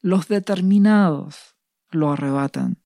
los 0.03 0.29
determinados, 0.29 1.57
lo 1.91 2.13
arrebatan. 2.13 2.83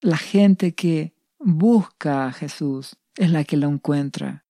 La 0.00 0.16
gente 0.16 0.74
que 0.74 1.14
busca 1.38 2.26
a 2.26 2.32
Jesús 2.32 2.96
es 3.14 3.30
la 3.30 3.44
que 3.44 3.56
lo 3.56 3.68
encuentra. 3.68 4.45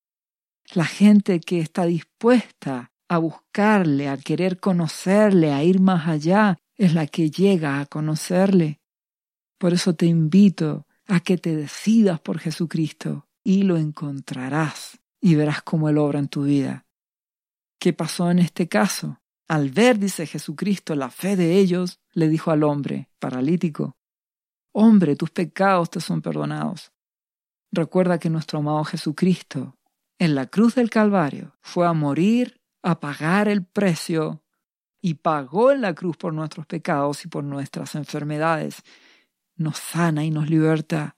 La 0.74 0.84
gente 0.84 1.40
que 1.40 1.60
está 1.60 1.86
dispuesta 1.86 2.92
a 3.08 3.18
buscarle, 3.18 4.08
a 4.08 4.16
querer 4.16 4.58
conocerle, 4.58 5.52
a 5.52 5.62
ir 5.62 5.80
más 5.80 6.08
allá, 6.08 6.58
es 6.76 6.92
la 6.94 7.06
que 7.06 7.30
llega 7.30 7.80
a 7.80 7.86
conocerle. 7.86 8.80
Por 9.58 9.72
eso 9.72 9.94
te 9.94 10.06
invito 10.06 10.86
a 11.06 11.20
que 11.20 11.38
te 11.38 11.54
decidas 11.54 12.20
por 12.20 12.38
Jesucristo 12.38 13.28
y 13.44 13.62
lo 13.62 13.76
encontrarás 13.76 15.00
y 15.20 15.36
verás 15.36 15.62
cómo 15.62 15.88
Él 15.88 15.98
obra 15.98 16.18
en 16.18 16.28
tu 16.28 16.44
vida. 16.44 16.86
¿Qué 17.78 17.92
pasó 17.92 18.30
en 18.30 18.40
este 18.40 18.68
caso? 18.68 19.20
Al 19.48 19.70
ver, 19.70 19.98
dice 19.98 20.26
Jesucristo, 20.26 20.96
la 20.96 21.10
fe 21.10 21.36
de 21.36 21.56
ellos, 21.58 22.00
le 22.12 22.28
dijo 22.28 22.50
al 22.50 22.64
hombre 22.64 23.08
paralítico, 23.18 23.96
Hombre, 24.72 25.16
tus 25.16 25.30
pecados 25.30 25.88
te 25.90 26.00
son 26.00 26.20
perdonados. 26.20 26.92
Recuerda 27.72 28.18
que 28.18 28.28
nuestro 28.28 28.58
amado 28.58 28.84
Jesucristo 28.84 29.78
en 30.18 30.34
la 30.34 30.46
cruz 30.46 30.74
del 30.74 30.90
Calvario 30.90 31.56
fue 31.60 31.86
a 31.86 31.92
morir, 31.92 32.60
a 32.82 33.00
pagar 33.00 33.48
el 33.48 33.64
precio 33.64 34.42
y 35.00 35.14
pagó 35.14 35.72
en 35.72 35.82
la 35.82 35.94
cruz 35.94 36.16
por 36.16 36.32
nuestros 36.32 36.66
pecados 36.66 37.24
y 37.24 37.28
por 37.28 37.44
nuestras 37.44 37.94
enfermedades. 37.94 38.82
Nos 39.56 39.78
sana 39.78 40.24
y 40.24 40.30
nos 40.30 40.48
liberta. 40.48 41.16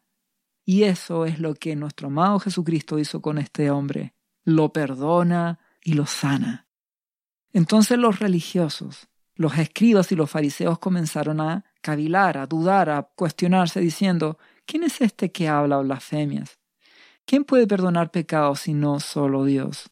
Y 0.65 0.83
eso 0.83 1.25
es 1.25 1.39
lo 1.39 1.55
que 1.55 1.77
nuestro 1.77 2.09
amado 2.09 2.41
Jesucristo 2.41 2.99
hizo 2.99 3.23
con 3.23 3.39
este 3.39 3.71
hombre. 3.71 4.15
Lo 4.45 4.73
perdona 4.73 5.59
y 5.83 5.95
lo 5.95 6.07
sana. 6.07 6.67
Entonces 7.53 7.99
los 7.99 8.19
religiosos, 8.19 9.09
los 9.35 9.57
escribas 9.57 10.13
y 10.13 10.17
los 10.17 10.31
fariseos 10.31 10.79
comenzaron 10.79 11.41
a 11.41 11.65
cavilar, 11.81 12.37
a 12.37 12.47
dudar, 12.47 12.91
a 12.91 13.03
cuestionarse, 13.15 13.81
diciendo, 13.81 14.39
¿quién 14.67 14.83
es 14.83 15.01
este 15.01 15.33
que 15.33 15.49
habla 15.49 15.79
blasfemias? 15.79 16.59
¿Quién 17.29 17.45
puede 17.45 17.67
perdonar 17.67 18.11
pecados 18.11 18.61
si 18.61 18.73
no 18.73 19.01
solo 19.01 19.45
Dios? 19.45 19.91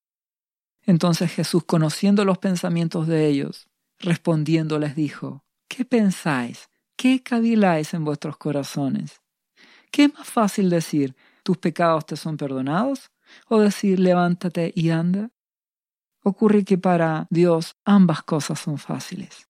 Entonces 0.86 1.30
Jesús, 1.30 1.64
conociendo 1.64 2.24
los 2.24 2.38
pensamientos 2.38 3.06
de 3.06 3.26
ellos, 3.26 3.68
respondiendo 3.98 4.78
les 4.78 4.96
dijo, 4.96 5.44
¿qué 5.68 5.84
pensáis? 5.84 6.70
¿Qué 6.96 7.22
caviláis 7.22 7.92
en 7.92 8.06
vuestros 8.06 8.38
corazones? 8.38 9.20
¿Qué 9.90 10.04
es 10.04 10.14
más 10.14 10.26
fácil 10.26 10.70
decir, 10.70 11.14
tus 11.42 11.58
pecados 11.58 12.06
te 12.06 12.16
son 12.16 12.38
perdonados? 12.38 13.10
¿O 13.48 13.60
decir, 13.60 14.00
levántate 14.00 14.72
y 14.74 14.88
anda? 14.88 15.30
Ocurre 16.22 16.64
que 16.64 16.78
para 16.78 17.26
Dios 17.28 17.76
ambas 17.84 18.22
cosas 18.22 18.60
son 18.60 18.78
fáciles. 18.78 19.46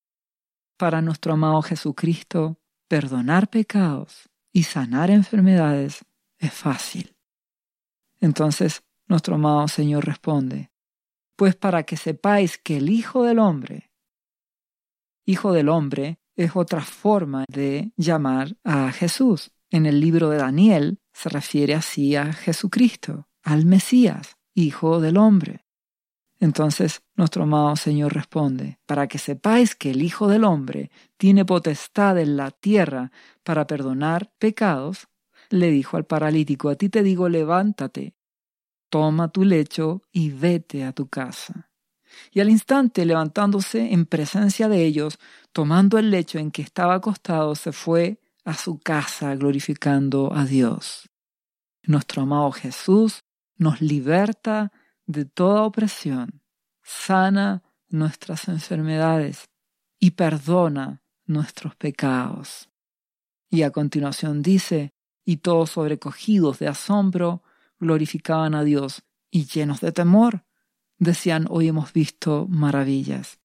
Para 0.76 1.02
nuestro 1.02 1.34
amado 1.34 1.62
Jesucristo, 1.62 2.58
perdonar 2.88 3.48
pecados 3.48 4.28
y 4.52 4.64
sanar 4.64 5.08
enfermedades 5.12 6.04
es 6.40 6.52
fácil. 6.52 7.15
Entonces 8.20 8.82
nuestro 9.06 9.36
amado 9.36 9.68
Señor 9.68 10.04
responde, 10.04 10.70
pues 11.36 11.54
para 11.54 11.82
que 11.84 11.96
sepáis 11.96 12.58
que 12.58 12.78
el 12.78 12.90
Hijo 12.90 13.22
del 13.22 13.38
Hombre, 13.38 13.90
Hijo 15.28 15.52
del 15.52 15.68
Hombre 15.68 16.20
es 16.36 16.54
otra 16.54 16.82
forma 16.82 17.44
de 17.48 17.92
llamar 17.96 18.56
a 18.62 18.92
Jesús. 18.92 19.50
En 19.70 19.84
el 19.84 20.00
libro 20.00 20.30
de 20.30 20.38
Daniel 20.38 21.00
se 21.12 21.28
refiere 21.28 21.74
así 21.74 22.14
a 22.14 22.32
Jesucristo, 22.32 23.26
al 23.42 23.66
Mesías, 23.66 24.36
Hijo 24.54 25.00
del 25.00 25.16
Hombre. 25.16 25.64
Entonces 26.38 27.02
nuestro 27.16 27.42
amado 27.42 27.74
Señor 27.74 28.14
responde, 28.14 28.78
para 28.86 29.08
que 29.08 29.18
sepáis 29.18 29.74
que 29.74 29.90
el 29.90 30.02
Hijo 30.02 30.28
del 30.28 30.44
Hombre 30.44 30.92
tiene 31.16 31.44
potestad 31.44 32.18
en 32.18 32.36
la 32.36 32.52
tierra 32.52 33.10
para 33.42 33.66
perdonar 33.66 34.30
pecados, 34.38 35.08
le 35.50 35.70
dijo 35.70 35.96
al 35.96 36.04
paralítico, 36.04 36.68
a 36.68 36.76
ti 36.76 36.88
te 36.88 37.02
digo, 37.02 37.28
levántate, 37.28 38.14
toma 38.90 39.28
tu 39.28 39.44
lecho 39.44 40.02
y 40.12 40.30
vete 40.30 40.84
a 40.84 40.92
tu 40.92 41.08
casa. 41.08 41.70
Y 42.30 42.40
al 42.40 42.48
instante, 42.48 43.04
levantándose 43.04 43.92
en 43.92 44.06
presencia 44.06 44.68
de 44.68 44.84
ellos, 44.84 45.18
tomando 45.52 45.98
el 45.98 46.10
lecho 46.10 46.38
en 46.38 46.50
que 46.50 46.62
estaba 46.62 46.94
acostado, 46.94 47.54
se 47.54 47.72
fue 47.72 48.20
a 48.44 48.54
su 48.54 48.78
casa 48.78 49.34
glorificando 49.34 50.32
a 50.32 50.44
Dios. 50.44 51.10
Nuestro 51.82 52.22
amado 52.22 52.52
Jesús 52.52 53.24
nos 53.56 53.80
liberta 53.80 54.72
de 55.06 55.24
toda 55.24 55.62
opresión, 55.62 56.42
sana 56.82 57.62
nuestras 57.88 58.48
enfermedades 58.48 59.48
y 59.98 60.12
perdona 60.12 61.02
nuestros 61.24 61.74
pecados. 61.76 62.70
Y 63.48 63.62
a 63.62 63.70
continuación 63.70 64.42
dice, 64.42 64.92
y 65.26 65.38
todos 65.38 65.70
sobrecogidos 65.70 66.60
de 66.60 66.68
asombro, 66.68 67.42
glorificaban 67.78 68.54
a 68.54 68.64
Dios 68.64 69.02
y 69.30 69.44
llenos 69.44 69.80
de 69.80 69.92
temor, 69.92 70.44
decían, 70.98 71.46
hoy 71.50 71.68
hemos 71.68 71.92
visto 71.92 72.46
maravillas. 72.48 73.40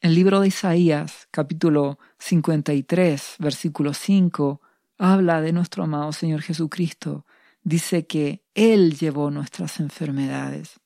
El 0.00 0.14
libro 0.14 0.40
de 0.40 0.48
Isaías, 0.48 1.28
capítulo 1.30 1.98
53, 2.18 3.36
versículo 3.38 3.94
5, 3.94 4.60
habla 4.98 5.40
de 5.40 5.52
nuestro 5.52 5.84
amado 5.84 6.12
Señor 6.12 6.42
Jesucristo. 6.42 7.24
Dice 7.62 8.06
que 8.06 8.44
Él 8.54 8.98
llevó 8.98 9.30
nuestras 9.30 9.80
enfermedades. 9.80 10.80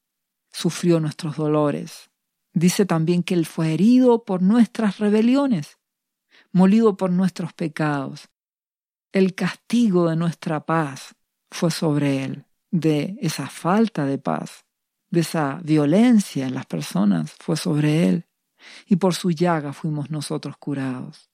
sufrió 0.52 1.00
nuestros 1.00 1.36
dolores. 1.36 2.10
Dice 2.52 2.84
también 2.84 3.22
que 3.22 3.34
Él 3.34 3.46
fue 3.46 3.72
herido 3.72 4.24
por 4.24 4.42
nuestras 4.42 4.98
rebeliones, 4.98 5.78
molido 6.52 6.96
por 6.96 7.10
nuestros 7.10 7.52
pecados. 7.52 8.28
El 9.12 9.34
castigo 9.34 10.08
de 10.08 10.14
nuestra 10.14 10.64
paz 10.64 11.16
fue 11.50 11.72
sobre 11.72 12.24
Él, 12.24 12.44
de 12.70 13.16
esa 13.20 13.48
falta 13.48 14.04
de 14.04 14.18
paz, 14.18 14.64
de 15.10 15.20
esa 15.20 15.60
violencia 15.64 16.46
en 16.46 16.54
las 16.54 16.66
personas 16.66 17.32
fue 17.40 17.56
sobre 17.56 18.08
Él, 18.08 18.28
y 18.86 18.96
por 18.96 19.14
su 19.14 19.32
llaga 19.32 19.72
fuimos 19.72 20.10
nosotros 20.10 20.56
curados. 20.58 21.28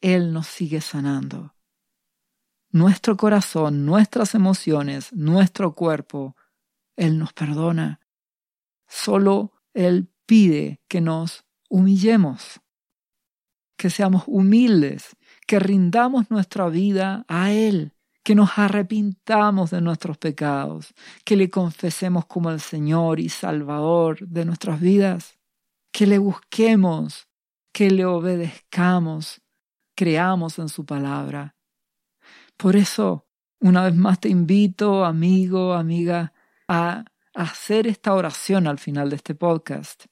Él 0.00 0.32
nos 0.32 0.48
sigue 0.48 0.80
sanando. 0.80 1.54
Nuestro 2.70 3.16
corazón, 3.16 3.86
nuestras 3.86 4.34
emociones, 4.34 5.12
nuestro 5.12 5.76
cuerpo, 5.76 6.36
Él 6.96 7.18
nos 7.18 7.32
perdona. 7.32 8.00
Solo 8.88 9.52
Él 9.72 10.08
pide 10.26 10.80
que 10.88 11.00
nos 11.00 11.44
humillemos, 11.68 12.60
que 13.76 13.90
seamos 13.90 14.24
humildes, 14.26 15.16
que 15.46 15.58
rindamos 15.58 16.30
nuestra 16.30 16.68
vida 16.68 17.24
a 17.28 17.52
Él, 17.52 17.92
que 18.22 18.34
nos 18.34 18.58
arrepintamos 18.58 19.70
de 19.70 19.80
nuestros 19.80 20.16
pecados, 20.16 20.94
que 21.24 21.36
le 21.36 21.50
confesemos 21.50 22.26
como 22.26 22.50
el 22.50 22.60
Señor 22.60 23.20
y 23.20 23.28
Salvador 23.28 24.26
de 24.26 24.44
nuestras 24.44 24.80
vidas, 24.80 25.38
que 25.92 26.06
le 26.06 26.18
busquemos, 26.18 27.28
que 27.72 27.90
le 27.90 28.06
obedezcamos, 28.06 29.42
creamos 29.94 30.58
en 30.58 30.68
su 30.68 30.86
palabra. 30.86 31.54
Por 32.56 32.76
eso, 32.76 33.26
una 33.60 33.84
vez 33.84 33.94
más 33.94 34.20
te 34.20 34.28
invito, 34.28 35.04
amigo, 35.04 35.74
amiga, 35.74 36.32
a 36.68 37.04
hacer 37.34 37.86
esta 37.86 38.14
oración 38.14 38.66
al 38.66 38.78
final 38.78 39.10
de 39.10 39.16
este 39.16 39.34
podcast, 39.34 40.06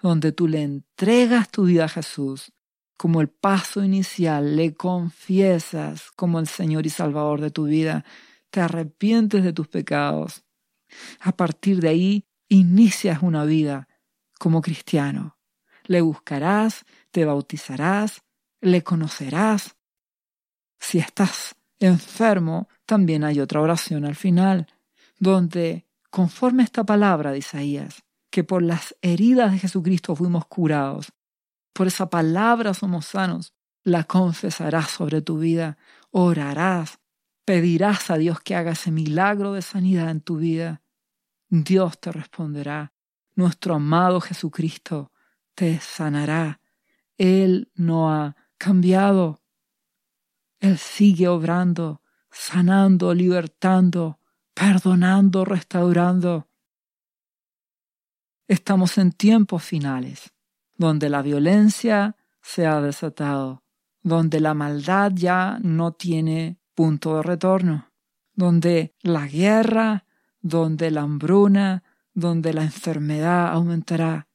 donde 0.00 0.32
tú 0.32 0.48
le 0.48 0.62
entregas 0.62 1.50
tu 1.50 1.64
vida 1.64 1.84
a 1.84 1.88
Jesús 1.88 2.52
como 3.00 3.22
el 3.22 3.30
paso 3.30 3.82
inicial, 3.82 4.56
le 4.56 4.74
confiesas 4.74 6.10
como 6.16 6.38
el 6.38 6.46
Señor 6.46 6.84
y 6.84 6.90
Salvador 6.90 7.40
de 7.40 7.50
tu 7.50 7.64
vida, 7.64 8.04
te 8.50 8.60
arrepientes 8.60 9.42
de 9.42 9.54
tus 9.54 9.68
pecados. 9.68 10.44
A 11.18 11.32
partir 11.32 11.80
de 11.80 11.88
ahí, 11.88 12.26
inicias 12.50 13.22
una 13.22 13.46
vida 13.46 13.88
como 14.38 14.60
cristiano. 14.60 15.38
Le 15.84 16.02
buscarás, 16.02 16.84
te 17.10 17.24
bautizarás, 17.24 18.20
le 18.60 18.82
conocerás. 18.82 19.76
Si 20.78 20.98
estás 20.98 21.56
enfermo, 21.78 22.68
también 22.84 23.24
hay 23.24 23.40
otra 23.40 23.62
oración 23.62 24.04
al 24.04 24.14
final, 24.14 24.66
donde, 25.18 25.86
conforme 26.10 26.64
esta 26.64 26.84
palabra 26.84 27.32
de 27.32 27.38
Isaías, 27.38 28.02
que 28.30 28.44
por 28.44 28.62
las 28.62 28.94
heridas 29.00 29.52
de 29.52 29.58
Jesucristo 29.58 30.14
fuimos 30.14 30.44
curados, 30.44 31.14
por 31.72 31.86
esa 31.86 32.10
palabra 32.10 32.74
somos 32.74 33.06
sanos, 33.06 33.54
la 33.82 34.04
confesarás 34.04 34.90
sobre 34.90 35.22
tu 35.22 35.38
vida, 35.38 35.78
orarás, 36.10 37.00
pedirás 37.44 38.10
a 38.10 38.16
Dios 38.16 38.40
que 38.40 38.54
haga 38.54 38.72
ese 38.72 38.90
milagro 38.90 39.52
de 39.52 39.62
sanidad 39.62 40.10
en 40.10 40.20
tu 40.20 40.36
vida. 40.36 40.82
Dios 41.48 41.98
te 42.00 42.12
responderá. 42.12 42.92
Nuestro 43.34 43.74
amado 43.74 44.20
Jesucristo 44.20 45.12
te 45.54 45.80
sanará. 45.80 46.60
Él 47.16 47.70
no 47.74 48.12
ha 48.12 48.36
cambiado. 48.56 49.42
Él 50.60 50.78
sigue 50.78 51.26
obrando, 51.28 52.02
sanando, 52.30 53.14
libertando, 53.14 54.20
perdonando, 54.54 55.44
restaurando. 55.44 56.48
Estamos 58.46 58.98
en 58.98 59.12
tiempos 59.12 59.62
finales, 59.62 60.32
donde 60.80 61.10
la 61.10 61.20
violencia 61.20 62.16
se 62.40 62.66
ha 62.66 62.80
desatado, 62.80 63.62
donde 64.02 64.40
la 64.40 64.54
maldad 64.54 65.12
ya 65.14 65.58
no 65.60 65.92
tiene 65.92 66.58
punto 66.74 67.16
de 67.16 67.22
retorno, 67.22 67.90
donde 68.32 68.94
la 69.02 69.26
guerra, 69.26 70.06
donde 70.40 70.90
la 70.90 71.02
hambruna, 71.02 71.82
donde 72.14 72.54
la 72.54 72.62
enfermedad 72.62 73.48
aumentará. 73.48 74.28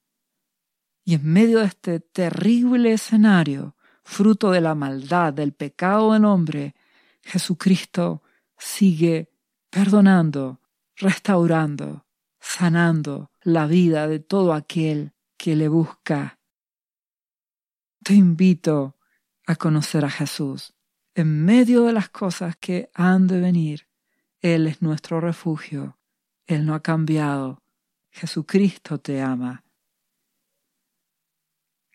Y 1.03 1.15
en 1.15 1.25
medio 1.25 1.62
de 1.62 1.65
este 1.65 1.99
terrible 1.99 2.93
escenario, 2.93 3.75
fruto 4.03 4.51
de 4.51 4.62
la 4.62 4.75
maldad, 4.75 5.34
del 5.34 5.51
pecado 5.51 6.13
del 6.13 6.25
hombre, 6.25 6.75
Jesucristo 7.23 8.21
sigue 8.55 9.31
perdonando, 9.71 10.62
restaurando, 10.95 12.05
sanando 12.39 13.31
la 13.41 13.65
vida 13.65 14.08
de 14.08 14.19
todo 14.19 14.53
aquel 14.53 15.14
que 15.38 15.56
le 15.56 15.67
busca. 15.67 16.39
Te 18.04 18.13
invito 18.13 18.98
a 19.45 19.56
conocer 19.56 20.06
a 20.06 20.10
Jesús. 20.10 20.74
En 21.13 21.45
medio 21.45 21.84
de 21.84 21.93
las 21.93 22.10
cosas 22.10 22.56
que 22.58 22.89
han 22.93 23.28
de 23.28 23.39
venir, 23.39 23.88
Él 24.41 24.67
es 24.67 24.82
nuestro 24.82 25.19
refugio. 25.21 25.98
Él 26.45 26.65
no 26.65 26.76
ha 26.76 26.82
cambiado. 26.82 27.63
Jesucristo 28.12 29.00
te 29.00 29.21
ama. 29.21 29.63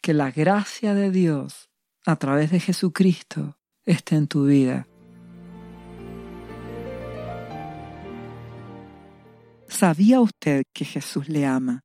Que 0.02 0.14
la 0.14 0.30
gracia 0.30 0.94
de 0.94 1.10
Dios 1.10 1.70
a 2.06 2.16
través 2.16 2.50
de 2.50 2.60
Jesucristo 2.60 3.58
esté 3.84 4.16
en 4.16 4.26
tu 4.26 4.46
vida. 4.46 4.86
¿Sabía 9.68 10.20
usted 10.20 10.64
que 10.72 10.84
Jesús 10.84 11.28
le 11.28 11.46
ama 11.46 11.84